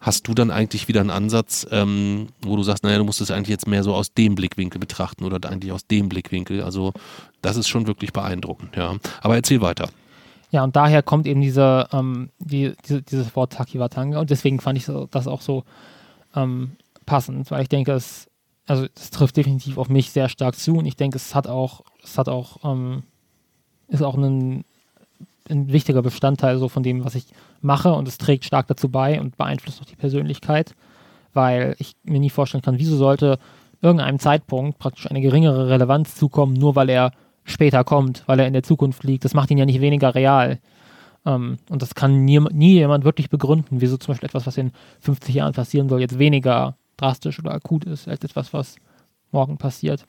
[0.00, 3.30] hast du dann eigentlich wieder einen Ansatz, ähm, wo du sagst, naja, du musst es
[3.30, 6.62] eigentlich jetzt mehr so aus dem Blickwinkel betrachten oder eigentlich aus dem Blickwinkel.
[6.62, 6.92] Also
[7.42, 8.96] das ist schon wirklich beeindruckend, ja.
[9.20, 9.88] Aber erzähl weiter.
[10.50, 14.78] Ja, und daher kommt eben diese, ähm, die, diese, dieses Wort Takiwatanga und deswegen fand
[14.78, 15.64] ich das auch so
[16.34, 16.72] ähm,
[17.04, 18.28] passend, weil ich denke, es,
[18.68, 21.82] also es trifft definitiv auf mich sehr stark zu und ich denke, es hat auch,
[22.04, 23.02] es hat auch, ähm,
[23.88, 24.64] ist auch ein,
[25.48, 27.26] ein wichtiger Bestandteil so von dem, was ich
[27.62, 30.74] mache und es trägt stark dazu bei und beeinflusst auch die Persönlichkeit,
[31.32, 33.38] weil ich mir nie vorstellen kann, wieso sollte
[33.80, 37.12] irgendeinem Zeitpunkt praktisch eine geringere Relevanz zukommen, nur weil er
[37.44, 39.24] später kommt, weil er in der Zukunft liegt.
[39.24, 40.58] Das macht ihn ja nicht weniger real.
[41.24, 44.72] Ähm, und das kann nie, nie jemand wirklich begründen, wieso zum Beispiel etwas, was in
[45.00, 48.76] 50 Jahren passieren soll, jetzt weniger drastisch oder akut ist, als etwas, was
[49.32, 50.04] morgen passiert.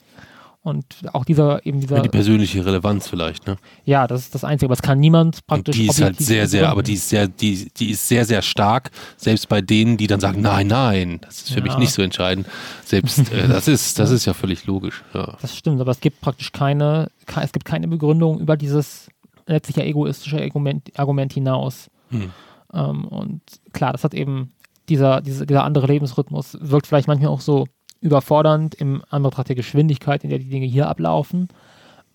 [0.61, 3.55] Und auch dieser, eben dieser, Ja, die persönliche Relevanz vielleicht, ne?
[3.85, 5.77] ja, das ist das Einzige, aber es kann niemand Und praktisch.
[5.77, 8.91] die ist halt sehr, sehr, aber die ist sehr, die, die ist sehr, sehr stark,
[9.15, 11.63] selbst bei denen, die dann sagen, nein, nein, das ist für Ja.
[11.63, 12.45] mich nicht so entscheidend.
[12.83, 15.37] Selbst, äh, das ist, das ist ja völlig logisch, ja.
[15.41, 19.07] Das stimmt, aber es gibt praktisch keine, ke- es gibt keine Begründung über dieses
[19.47, 21.89] letztlich ja egoistische Argument, Argument hinaus.
[22.09, 22.31] Hm.
[22.73, 24.51] Ähm, und klar, das hat eben
[24.89, 27.67] dieser, diese, dieser andere Lebensrhythmus wirkt vielleicht manchmal auch so
[28.01, 31.49] überfordernd im Anbetracht der Geschwindigkeit, in der die Dinge hier ablaufen.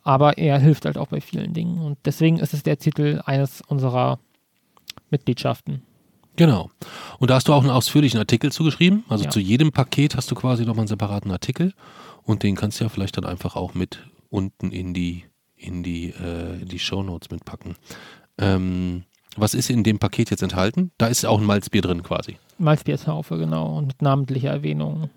[0.03, 1.79] Aber er hilft halt auch bei vielen Dingen.
[1.79, 4.19] Und deswegen ist es der Titel eines unserer
[5.11, 5.83] Mitgliedschaften.
[6.37, 6.71] Genau.
[7.19, 9.05] Und da hast du auch einen ausführlichen Artikel zugeschrieben.
[9.09, 9.31] Also Ja.
[9.31, 11.73] zu jedem Paket hast du quasi nochmal einen separaten Artikel
[12.25, 15.25] und den kannst du ja vielleicht dann einfach auch mit unten in die,
[15.57, 17.77] in die, äh, in die Shownotes mitpacken.
[18.39, 19.05] Ähm,
[19.37, 20.91] was ist in dem Paket jetzt enthalten?
[20.99, 22.37] Da ist auch ein Malzbier drin quasi.
[22.59, 25.11] Malzbiertaufe, genau, und mit namentlicher Erwähnung.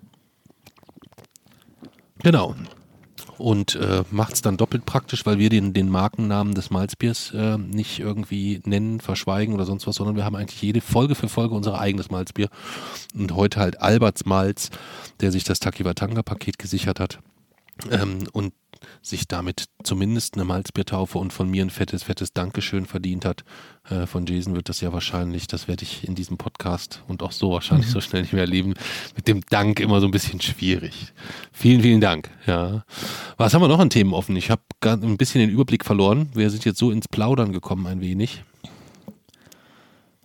[2.24, 2.56] Genau.
[3.38, 7.58] Und äh, macht es dann doppelt praktisch, weil wir den, den Markennamen des Malzbiers äh,
[7.58, 11.54] nicht irgendwie nennen, verschweigen oder sonst was, sondern wir haben eigentlich jede Folge für Folge
[11.54, 12.50] unser eigenes Malzbier.
[13.14, 14.72] Und heute halt Alberts Malz,
[15.20, 17.20] der sich das Takiwatanga-Paket gesichert hat.
[17.92, 18.54] Ähm, und
[19.02, 23.44] sich damit zumindest eine Malzbiertaufe und von mir ein fettes, fettes Dankeschön verdient hat.
[23.90, 27.32] Äh, von Jason wird das ja wahrscheinlich, das werde ich in diesem Podcast und auch
[27.32, 27.92] so wahrscheinlich mhm.
[27.92, 28.74] so schnell nicht mehr erleben,
[29.16, 31.14] mit dem Dank immer so ein bisschen schwierig.
[31.52, 32.30] Vielen, vielen Dank.
[32.46, 32.84] Ja.
[33.38, 34.36] Was haben wir noch an Themen offen?
[34.36, 36.30] Ich habe ein bisschen den Überblick verloren.
[36.34, 38.44] Wir sind jetzt so ins Plaudern gekommen ein wenig.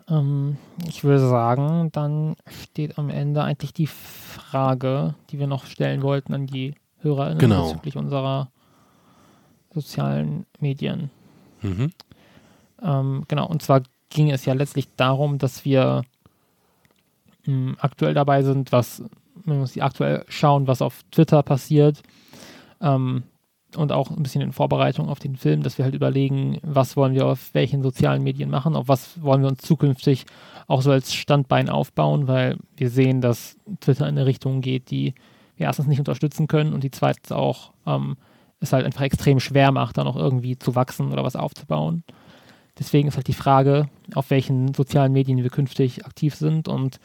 [0.09, 6.03] Ähm, ich würde sagen, dann steht am Ende eigentlich die Frage, die wir noch stellen
[6.03, 7.65] wollten an die HörerInnen genau.
[7.65, 8.51] bezüglich unserer
[9.73, 11.11] sozialen Medien.
[11.63, 11.93] Mhm.
[12.83, 16.03] Ähm, genau, und zwar ging es ja letztlich darum, dass wir
[17.47, 19.03] mh, hm, aktuell dabei sind, was,
[19.45, 22.03] wenn wir uns aktuell schauen, was auf Twitter passiert,
[22.81, 23.25] ähm,
[23.77, 27.15] und auch ein bisschen in Vorbereitung auf den Film, dass wir halt überlegen, was wollen
[27.15, 30.27] wir auf welchen sozialen Medien machen, auf was wollen wir uns zukünftig
[30.67, 35.15] auch so als Standbein aufbauen, weil wir sehen, dass Twitter in eine Richtung geht, die
[35.63, 38.17] erstens nicht unterstützen können und die zweitens auch ähm,
[38.61, 42.05] es halt einfach extrem schwer macht, da noch irgendwie zu wachsen oder was aufzubauen.
[42.79, 47.01] Deswegen ist halt die Frage, auf welchen sozialen Medien wir künftig aktiv sind und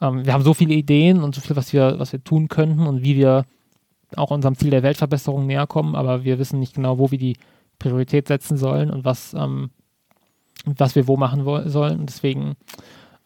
[0.00, 2.86] ähm, wir haben so viele Ideen und so viel, was wir, was wir tun könnten
[2.86, 3.44] und wie wir
[4.16, 7.36] auch unserem Ziel der Weltverbesserung näher kommen, aber wir wissen nicht genau, wo wir die
[7.78, 9.70] Priorität setzen sollen und was, ähm,
[10.64, 12.00] was wir wo machen sollen.
[12.00, 12.54] Und deswegen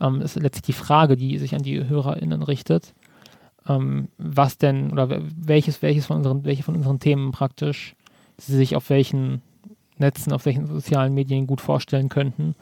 [0.01, 2.95] ähm, ist letztlich die Frage, die sich an die HörerInnen richtet,
[3.69, 7.95] ähm, was denn oder welches, welches von unseren, welche von unseren Themen praktisch
[8.39, 9.43] sie sich auf welchen
[9.99, 12.55] Netzen, auf welchen sozialen Medien gut vorstellen könnten,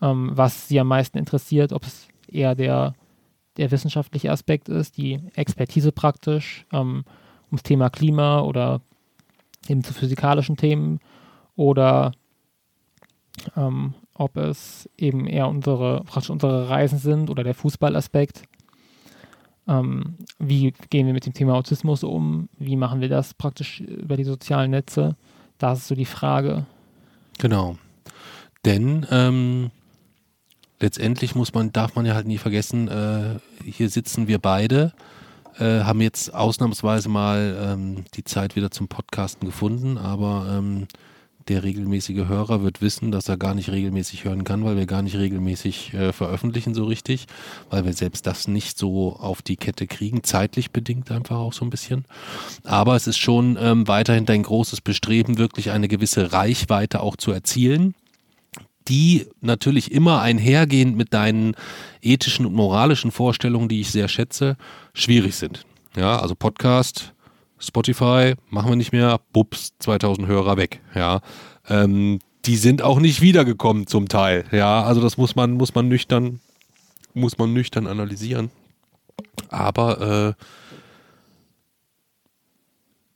[0.00, 2.94] ähm, was sie am meisten interessiert, ob es eher der,
[3.56, 7.04] der wissenschaftliche Aspekt ist, die Expertise praktisch, ähm,
[7.50, 8.80] ums Thema Klima oder
[9.68, 10.98] eben zu physikalischen Themen
[11.54, 12.12] oder
[13.56, 18.42] ähm, ob es eben eher unsere, praktisch unsere Reisen sind oder der Fußballaspekt.
[19.68, 22.48] Ähm, wie gehen wir mit dem Thema Autismus um?
[22.58, 25.16] Wie machen wir das praktisch über die sozialen Netze?
[25.58, 26.66] Das ist so die Frage.
[27.38, 27.76] Genau.
[28.64, 29.70] Denn ähm,
[30.80, 34.92] letztendlich muss man, darf man ja halt nie vergessen, äh, hier sitzen wir beide,
[35.58, 40.86] äh, haben jetzt ausnahmsweise mal ähm, die Zeit wieder zum Podcasten gefunden, aber ähm,
[41.48, 45.02] der regelmäßige Hörer wird wissen, dass er gar nicht regelmäßig hören kann, weil wir gar
[45.02, 47.26] nicht regelmäßig äh, veröffentlichen so richtig,
[47.70, 51.64] weil wir selbst das nicht so auf die Kette kriegen, zeitlich bedingt einfach auch so
[51.64, 52.04] ein bisschen.
[52.64, 57.32] Aber es ist schon ähm, weiterhin dein großes Bestreben, wirklich eine gewisse Reichweite auch zu
[57.32, 57.94] erzielen
[58.88, 61.54] die natürlich immer einhergehend mit deinen
[62.00, 64.56] ethischen und moralischen Vorstellungen, die ich sehr schätze,
[64.92, 65.64] schwierig sind.
[65.96, 67.12] Ja, also Podcast,
[67.62, 71.20] Spotify machen wir nicht mehr, bups, 2000 Hörer weg, ja.
[71.68, 74.82] Ähm, die sind auch nicht wiedergekommen zum Teil, ja.
[74.82, 76.40] Also das muss man, muss man nüchtern,
[77.14, 78.50] muss man nüchtern analysieren.
[79.48, 80.44] Aber äh,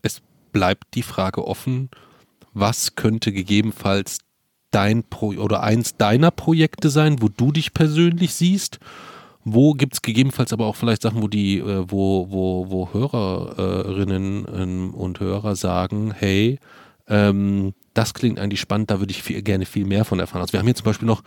[0.03, 0.23] es
[0.53, 1.91] bleibt die Frage offen,
[2.55, 4.21] was könnte gegebenenfalls
[4.71, 8.79] dein Pro oder eins deiner Projekte sein, wo du dich persönlich siehst
[9.49, 14.45] wo gibt es gegebenenfalls aber auch vielleicht Sachen, wo die, äh, wo, wo, wo Hörerinnen
[14.53, 16.59] ähm, und Hörer sagen, hey,
[17.07, 20.41] ähm, das klingt eigentlich spannend, da würde ich viel, gerne viel mehr von erfahren.
[20.41, 21.23] Also wir haben hier zum Beispiel noch,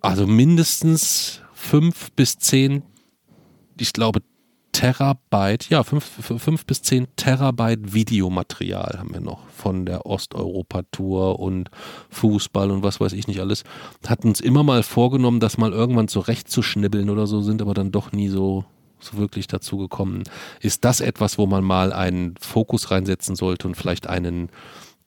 [0.00, 2.84] also mindestens fünf bis zehn,
[3.78, 4.22] ich glaube,
[4.80, 11.68] Terabyte, ja, fünf, fünf bis zehn Terabyte Videomaterial haben wir noch von der Osteuropa-Tour und
[12.08, 13.64] Fußball und was weiß ich nicht alles.
[14.06, 18.12] Hatten uns immer mal vorgenommen, das mal irgendwann zurechtzuschnibbeln oder so, sind aber dann doch
[18.12, 18.64] nie so,
[19.00, 20.22] so wirklich dazu gekommen.
[20.62, 24.48] Ist das etwas, wo man mal einen Fokus reinsetzen sollte und vielleicht einen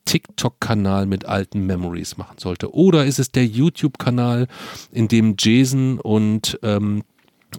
[0.06, 2.76] TikTok-Kanal mit alten Memories machen sollte?
[2.76, 4.46] Oder ist es der YouTube-Kanal,
[4.92, 7.02] in dem Jason und ähm,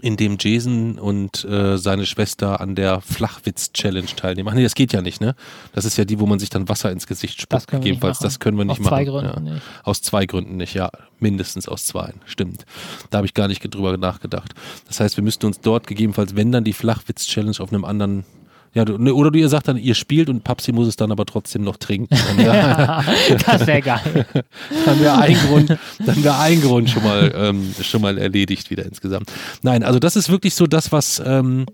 [0.01, 4.49] in dem Jason und äh, seine Schwester an der Flachwitz-Challenge teilnehmen.
[4.49, 5.35] Ach nee, das geht ja nicht, ne?
[5.73, 7.69] Das ist ja die, wo man sich dann Wasser ins Gesicht spuckt.
[7.69, 8.95] Gegebenenfalls, das können wir nicht aus machen.
[8.95, 9.53] Aus zwei Gründen ja.
[9.55, 9.63] nicht.
[9.83, 10.91] Aus zwei Gründen nicht, ja.
[11.19, 12.13] Mindestens aus zwei.
[12.27, 12.67] Stimmt.
[13.11, 14.55] Da habe ich gar nicht drüber nachgedacht.
[14.87, 18.25] Das heißt, wir müssten uns dort gegebenenfalls, wenn dann die Flachwitz-Challenge auf einem anderen
[18.75, 21.13] ja, du, ne, oder du ihr sagt dann, ihr spielt und Papsi muss es dann
[21.13, 22.17] aber trotzdem noch trinken.
[22.39, 23.05] ja,
[23.47, 24.27] das wäre geil.
[24.85, 28.85] dann wäre ein Grund, dann wäre ein Grund schon mal, ähm, schon mal erledigt wieder
[28.85, 29.31] insgesamt.
[29.63, 31.67] Nein, also das ist wirklich so das, was, ähm,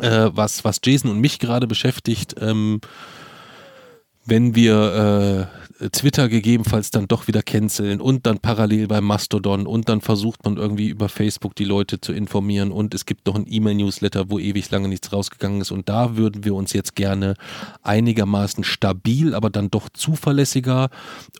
[0.00, 2.36] äh, was, was Jason und mich gerade beschäftigt.
[2.40, 2.80] Ähm,
[4.24, 5.48] wenn wir
[5.80, 10.44] äh, Twitter gegebenenfalls dann doch wieder canceln und dann parallel bei Mastodon und dann versucht
[10.44, 14.38] man irgendwie über Facebook die Leute zu informieren und es gibt noch ein E-Mail-Newsletter, wo
[14.38, 17.34] ewig lange nichts rausgegangen ist und da würden wir uns jetzt gerne
[17.82, 20.90] einigermaßen stabil, aber dann doch zuverlässiger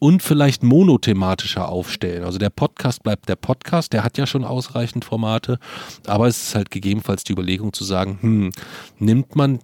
[0.01, 2.25] und vielleicht monothematischer aufstellen.
[2.25, 5.59] Also der Podcast bleibt der Podcast, der hat ja schon ausreichend Formate,
[6.07, 8.53] aber es ist halt gegebenenfalls die Überlegung zu sagen, hm,
[8.99, 9.61] nimmt man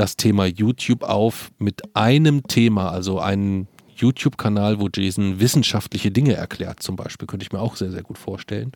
[0.00, 6.82] das Thema YouTube auf mit einem Thema, also einen YouTube-Kanal, wo Jason wissenschaftliche Dinge erklärt,
[6.82, 8.72] zum Beispiel, könnte ich mir auch sehr, sehr gut vorstellen.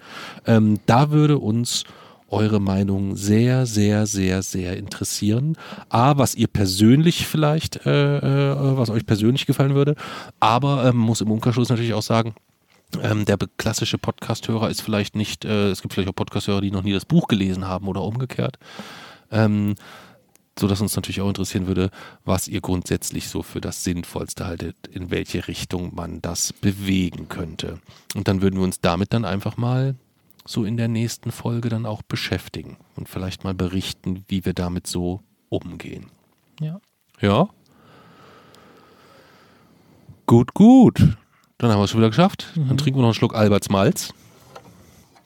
[0.46, 1.84] Ähm, da würde uns
[2.28, 5.56] eure Meinung sehr, sehr, sehr, sehr interessieren.
[5.88, 9.94] A, was ihr persönlich vielleicht, äh, äh, was euch persönlich gefallen würde,
[10.40, 12.34] aber ähm, muss im Umkehrschluss natürlich auch sagen,
[13.02, 16.82] ähm, der klassische Podcast-Hörer ist vielleicht nicht, äh, es gibt vielleicht auch Podcast-Hörer, die noch
[16.82, 18.58] nie das Buch gelesen haben oder umgekehrt.
[19.30, 19.74] Ähm,
[20.58, 21.90] so dass uns natürlich auch interessieren würde,
[22.24, 27.80] was ihr grundsätzlich so für das Sinnvollste haltet, in welche Richtung man das bewegen könnte.
[28.14, 29.96] Und dann würden wir uns damit dann einfach mal
[30.46, 34.86] so in der nächsten Folge dann auch beschäftigen und vielleicht mal berichten, wie wir damit
[34.86, 36.06] so umgehen.
[36.60, 36.80] Ja.
[37.20, 37.48] Ja.
[40.26, 41.16] Gut, gut.
[41.58, 42.52] Dann haben wir es schon wieder geschafft.
[42.54, 42.68] Mhm.
[42.68, 44.12] Dann trinken wir noch einen Schluck Alberts Malz.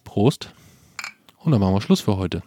[0.05, 0.53] Prost.
[1.39, 2.43] Und dann machen wir Schluss für heute.